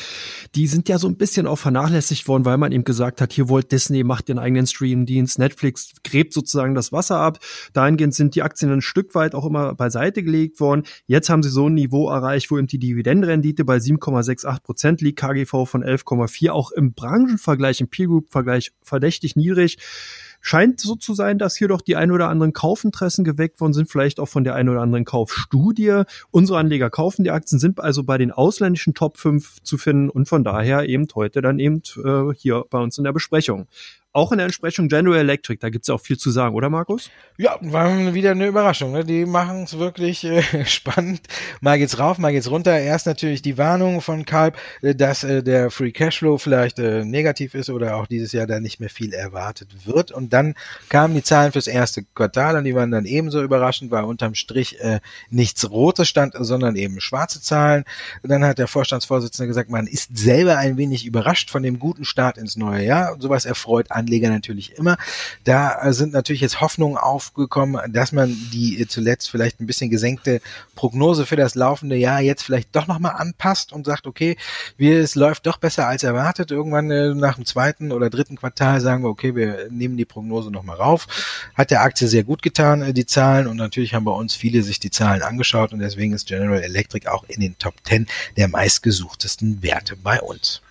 Die 0.56 0.66
sind 0.66 0.90
ja 0.90 0.98
so 0.98 1.08
ein 1.08 1.16
bisschen 1.16 1.46
auch 1.46 1.58
vernachlässigt 1.58 2.28
worden, 2.28 2.46
weil 2.46 2.58
man 2.58 2.72
eben 2.72 2.84
gesagt 2.84 3.22
hat, 3.22 3.32
hier 3.32 3.48
wollt 3.48 3.72
Disney, 3.72 4.04
macht 4.04 4.30
den 4.30 4.40
eigenen 4.40 4.66
Streamdienst, 4.66 5.38
Netflix 5.38 5.94
gräbt 6.04 6.34
sozusagen 6.34 6.74
das 6.74 6.92
Wasser 6.92 7.18
ab. 7.20 7.38
Dahingehend 7.74 8.16
sind 8.16 8.34
die 8.34 8.42
Aktien 8.42 8.72
ein 8.72 8.82
Stück 8.82 9.14
weit 9.14 9.36
auch 9.36 9.46
immer 9.46 9.76
beiseite 9.76 10.24
gelegt 10.24 10.60
worden. 10.60 10.82
Jetzt 11.06 11.30
haben 11.30 11.44
sie 11.44 11.52
so 11.52 11.70
ein 11.70 11.76
Niveau 11.76 12.10
erreicht, 12.10 12.50
wo 12.50 12.58
eben 12.58 12.66
die 12.66 12.80
Dividendenrendite 12.80 13.64
bei 13.64 13.78
7,68 13.78 14.64
Prozent 14.64 15.02
liegt, 15.02 15.20
KGV 15.20 15.66
von 15.68 15.84
11,4, 15.84 16.50
auch 16.50 16.72
im 16.72 16.94
Branchenvergleich, 16.94 17.80
im 17.80 17.90
Peer 17.90 18.08
Group 18.08 18.32
Vergleich 18.32 18.72
verdächtig 18.82 19.36
niedrig. 19.36 19.78
Scheint 20.42 20.80
so 20.80 20.96
zu 20.96 21.14
sein, 21.14 21.38
dass 21.38 21.56
hier 21.56 21.68
doch 21.68 21.82
die 21.82 21.96
ein 21.96 22.12
oder 22.12 22.30
anderen 22.30 22.54
Kaufinteressen 22.54 23.24
geweckt 23.26 23.60
worden 23.60 23.74
sind, 23.74 23.90
vielleicht 23.90 24.20
auch 24.20 24.28
von 24.28 24.44
der 24.44 24.56
ein 24.56 24.70
oder 24.70 24.82
anderen 24.82 25.06
Kaufstudie. 25.06 26.04
Unsere 26.32 26.60
Anleger 26.60 26.90
kaufen 26.90 27.24
die 27.24 27.32
Aktien, 27.32 27.60
sind 27.60 27.80
also 27.80 28.04
bei 28.04 28.18
den 28.18 28.32
ausländischen 28.32 28.94
Top 28.94 29.18
5 29.18 29.62
zu 29.64 29.78
finden 29.78 30.10
und 30.10 30.28
von 30.28 30.44
daher 30.44 30.88
eben 30.88 31.08
heute 31.16 31.42
dann 31.42 31.60
eben 31.60 31.82
äh, 32.04 32.34
hier 32.36 32.66
bei 32.70 32.80
uns 32.80 32.98
in 32.98 33.04
der 33.04 33.14
Besprechung 33.14 33.68
auch 34.12 34.32
in 34.32 34.40
der 34.40 34.46
Entsprechung 34.46 34.88
General 34.88 35.20
Electric, 35.20 35.60
da 35.60 35.70
gibt 35.70 35.84
es 35.84 35.88
ja 35.88 35.96
auch 35.96 36.02
viel 36.02 36.18
zu 36.18 36.32
sagen, 36.32 36.56
oder 36.56 36.70
Markus? 36.70 37.12
Ja, 37.38 37.58
war 37.62 38.14
wieder 38.14 38.32
eine 38.32 38.48
Überraschung. 38.48 38.92
Ne? 38.92 39.06
Die 39.06 39.26
machen 39.26 39.64
es 39.64 39.78
wirklich 39.78 40.24
äh, 40.24 40.42
spannend. 40.66 41.22
Mal 41.62 41.78
geht's 41.78 42.00
rauf, 42.00 42.18
mal 42.18 42.32
geht's 42.32 42.50
runter. 42.50 42.78
Erst 42.78 43.06
natürlich 43.06 43.42
die 43.44 43.58
Warnung 43.58 44.02
von 44.02 44.26
Kalb, 44.26 44.58
äh, 44.82 44.96
dass 44.96 45.24
äh, 45.24 45.44
der 45.44 45.70
Free 45.70 45.92
Cashflow 45.92 46.40
vielleicht 46.40 46.80
äh, 46.80 47.06
negativ 47.06 47.54
ist 47.54 47.70
oder 47.70 47.98
auch 47.98 48.08
dieses 48.08 48.32
Jahr 48.32 48.48
da 48.48 48.60
nicht 48.60 48.80
mehr 48.80 48.90
viel 48.90 49.14
erwartet 49.14 49.86
wird. 49.86 50.12
Und 50.12 50.34
dann 50.34 50.56
kamen 50.90 51.14
die 51.14 51.24
Zahlen 51.24 51.52
fürs 51.52 51.68
erste 51.68 52.04
Quartal 52.16 52.58
und 52.58 52.64
die 52.64 52.74
waren 52.74 52.92
dann 52.92 53.06
ebenso 53.06 53.44
überraschend, 53.44 53.92
weil 53.92 54.06
unterm 54.06 54.34
Strich 54.34 54.80
äh, 54.82 55.02
nichts 55.30 55.70
Rotes 55.70 56.08
stand, 56.10 56.34
sondern 56.38 56.76
eben 56.76 57.00
schwarze 57.00 57.42
Zahlen. 57.42 57.84
Und 58.24 58.30
dann 58.32 58.44
hat 58.44 58.58
der 58.58 58.68
Vorstandsvorsitzende 58.68 59.48
gesagt, 59.48 59.70
man 59.70 59.86
ist 59.86 60.18
selber 60.18 60.58
ein 60.58 60.78
wenig 60.78 61.06
überrascht 61.06 61.52
von 61.52 61.62
dem 61.62 61.78
guten 61.78 62.06
Start 62.06 62.40
ins 62.40 62.56
neue 62.56 62.84
Jahr. 62.84 63.16
Sowas 63.20 63.46
erfreut 63.46 63.92
Anleger 64.00 64.30
natürlich 64.30 64.78
immer. 64.78 64.98
Da 65.44 65.82
äh, 65.82 65.94
sind 65.94 66.14
natürlich 66.14 66.42
jetzt 66.42 66.62
Hoffnungen 66.62 66.98
aufgekommen, 66.98 67.80
dass 67.92 68.12
man 68.12 68.36
die 68.52 68.82
äh, 68.82 68.88
zuletzt 68.88 69.30
vielleicht 69.30 69.60
ein 69.60 69.68
bisschen 69.68 69.90
gesenkte 69.90 70.42
Prognose 70.76 71.26
für 71.26 71.36
das 71.36 71.56
laufende 71.56 71.96
Jahr 71.96 72.22
jetzt 72.22 72.44
vielleicht 72.44 72.76
doch 72.76 72.88
nochmal 72.88 73.16
anpasst 73.18 73.74
und 73.74 73.86
sagt, 73.86 74.08
okay, 74.08 74.38
wir, 74.78 75.00
es 75.00 75.16
läuft 75.16 75.46
doch 75.46 75.58
besser 75.58 75.88
als 75.88 76.04
erwartet. 76.04 76.52
Irgendwann 76.52 76.90
äh, 76.90 77.14
nach 77.14 77.36
dem 77.36 77.46
zweiten 77.46 77.92
oder 77.92 78.10
dritten 78.10 78.38
Quartal 78.38 78.82
sagen 78.82 79.04
wir, 79.04 79.10
okay, 79.10 79.36
wir 79.36 79.68
nehmen 79.70 79.98
die 79.98 80.06
Prognose 80.06 80.52
nochmal 80.52 80.78
rauf. 80.78 81.08
Hat 81.56 81.72
der 81.72 81.82
Aktie 81.82 82.08
sehr 82.08 82.24
gut 82.24 82.42
getan, 82.42 82.94
die 82.94 83.06
Zahlen. 83.06 83.48
Und 83.48 83.58
natürlich 83.58 83.94
haben 83.94 84.06
bei 84.06 84.12
uns 84.12 84.36
viele 84.36 84.64
sich 84.64 84.80
die 84.80 84.92
Zahlen 84.92 85.22
angeschaut 85.22 85.74
und 85.74 85.80
deswegen 85.80 86.14
ist 86.14 86.28
General 86.28 86.62
Electric 86.62 87.08
auch 87.08 87.24
in 87.28 87.42
den 87.42 87.58
Top 87.58 87.76
10 87.88 88.08
der 88.38 88.48
meistgesuchtesten 88.48 89.62
Werte 89.62 89.96
bei 89.96 90.22
uns. 90.22 90.62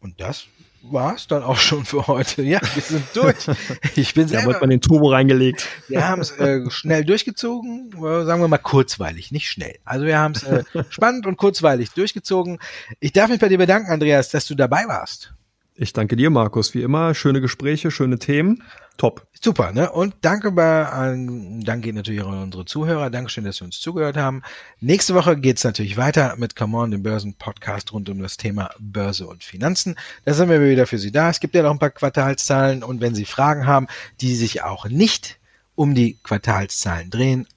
Und 0.00 0.20
das 0.20 0.46
war 0.82 1.14
es 1.14 1.26
dann 1.26 1.42
auch 1.42 1.58
schon 1.58 1.84
für 1.84 2.06
heute. 2.06 2.42
Ja, 2.42 2.60
wir 2.74 2.82
sind 2.82 3.04
durch. 3.14 3.36
Ich 3.96 4.14
bin 4.14 4.28
selber. 4.28 4.42
Da 4.44 4.48
wird 4.52 4.60
man 4.60 4.70
den 4.70 4.80
Turbo 4.80 5.10
reingelegt. 5.10 5.66
Wir 5.88 6.06
haben 6.06 6.22
es 6.22 6.30
äh, 6.32 6.68
schnell 6.70 7.04
durchgezogen, 7.04 7.92
äh, 7.96 8.24
sagen 8.24 8.40
wir 8.40 8.48
mal 8.48 8.58
kurzweilig, 8.58 9.32
nicht 9.32 9.50
schnell. 9.50 9.78
Also 9.84 10.06
wir 10.06 10.18
haben 10.18 10.32
es 10.32 10.42
äh, 10.42 10.64
spannend 10.90 11.26
und 11.26 11.36
kurzweilig 11.36 11.90
durchgezogen. 11.92 12.58
Ich 13.00 13.12
darf 13.12 13.30
mich 13.30 13.40
bei 13.40 13.48
dir 13.48 13.58
bedanken, 13.58 13.90
Andreas, 13.90 14.30
dass 14.30 14.46
du 14.46 14.54
dabei 14.54 14.86
warst. 14.86 15.34
Ich 15.82 15.94
danke 15.94 16.14
dir, 16.14 16.28
Markus. 16.28 16.74
Wie 16.74 16.82
immer, 16.82 17.14
schöne 17.14 17.40
Gespräche, 17.40 17.90
schöne 17.90 18.18
Themen. 18.18 18.62
Top. 18.98 19.26
Super, 19.40 19.72
ne? 19.72 19.90
Und 19.90 20.14
danke 20.20 20.52
an, 20.62 21.62
danke 21.62 21.90
natürlich 21.94 22.20
auch 22.20 22.28
an 22.28 22.42
unsere 22.42 22.66
Zuhörer. 22.66 23.08
Dankeschön, 23.08 23.44
dass 23.44 23.56
Sie 23.56 23.64
uns 23.64 23.80
zugehört 23.80 24.18
haben. 24.18 24.42
Nächste 24.80 25.14
Woche 25.14 25.38
geht's 25.38 25.64
natürlich 25.64 25.96
weiter 25.96 26.34
mit 26.36 26.54
Come 26.54 26.76
On, 26.76 26.90
dem 26.90 27.02
Börsen-Podcast 27.02 27.94
rund 27.94 28.10
um 28.10 28.20
das 28.20 28.36
Thema 28.36 28.68
Börse 28.78 29.26
und 29.26 29.42
Finanzen. 29.42 29.96
Da 30.26 30.34
sind 30.34 30.50
wir 30.50 30.60
wieder 30.60 30.86
für 30.86 30.98
Sie 30.98 31.12
da. 31.12 31.30
Es 31.30 31.40
gibt 31.40 31.54
ja 31.54 31.62
noch 31.62 31.70
ein 31.70 31.78
paar 31.78 31.88
Quartalszahlen 31.88 32.82
und 32.82 33.00
wenn 33.00 33.14
Sie 33.14 33.24
Fragen 33.24 33.66
haben, 33.66 33.86
die 34.20 34.34
sich 34.34 34.62
auch 34.62 34.86
nicht 34.86 35.38
um 35.76 35.94
die 35.94 36.18
Quartalszahlen 36.22 37.08
drehen, 37.08 37.48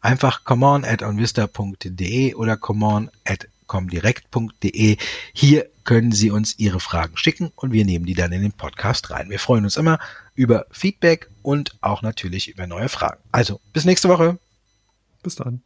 einfach 0.00 0.44
come 0.44 0.64
on 0.64 0.84
at 0.84 1.02
onvista.de 1.02 2.34
oder 2.36 2.56
come 2.56 2.86
on 2.86 3.10
at 3.24 3.48
comdirekt.de. 3.66 4.98
Hier 5.32 5.66
können 5.86 6.12
Sie 6.12 6.30
uns 6.30 6.58
Ihre 6.58 6.80
Fragen 6.80 7.16
schicken 7.16 7.50
und 7.56 7.72
wir 7.72 7.86
nehmen 7.86 8.04
die 8.04 8.14
dann 8.14 8.32
in 8.32 8.42
den 8.42 8.52
Podcast 8.52 9.10
rein. 9.10 9.30
Wir 9.30 9.38
freuen 9.38 9.64
uns 9.64 9.78
immer 9.78 9.98
über 10.34 10.66
Feedback 10.70 11.30
und 11.42 11.78
auch 11.80 12.02
natürlich 12.02 12.48
über 12.48 12.66
neue 12.66 12.90
Fragen. 12.90 13.22
Also, 13.32 13.60
bis 13.72 13.86
nächste 13.86 14.10
Woche. 14.10 14.38
Bis 15.22 15.36
dann. 15.36 15.62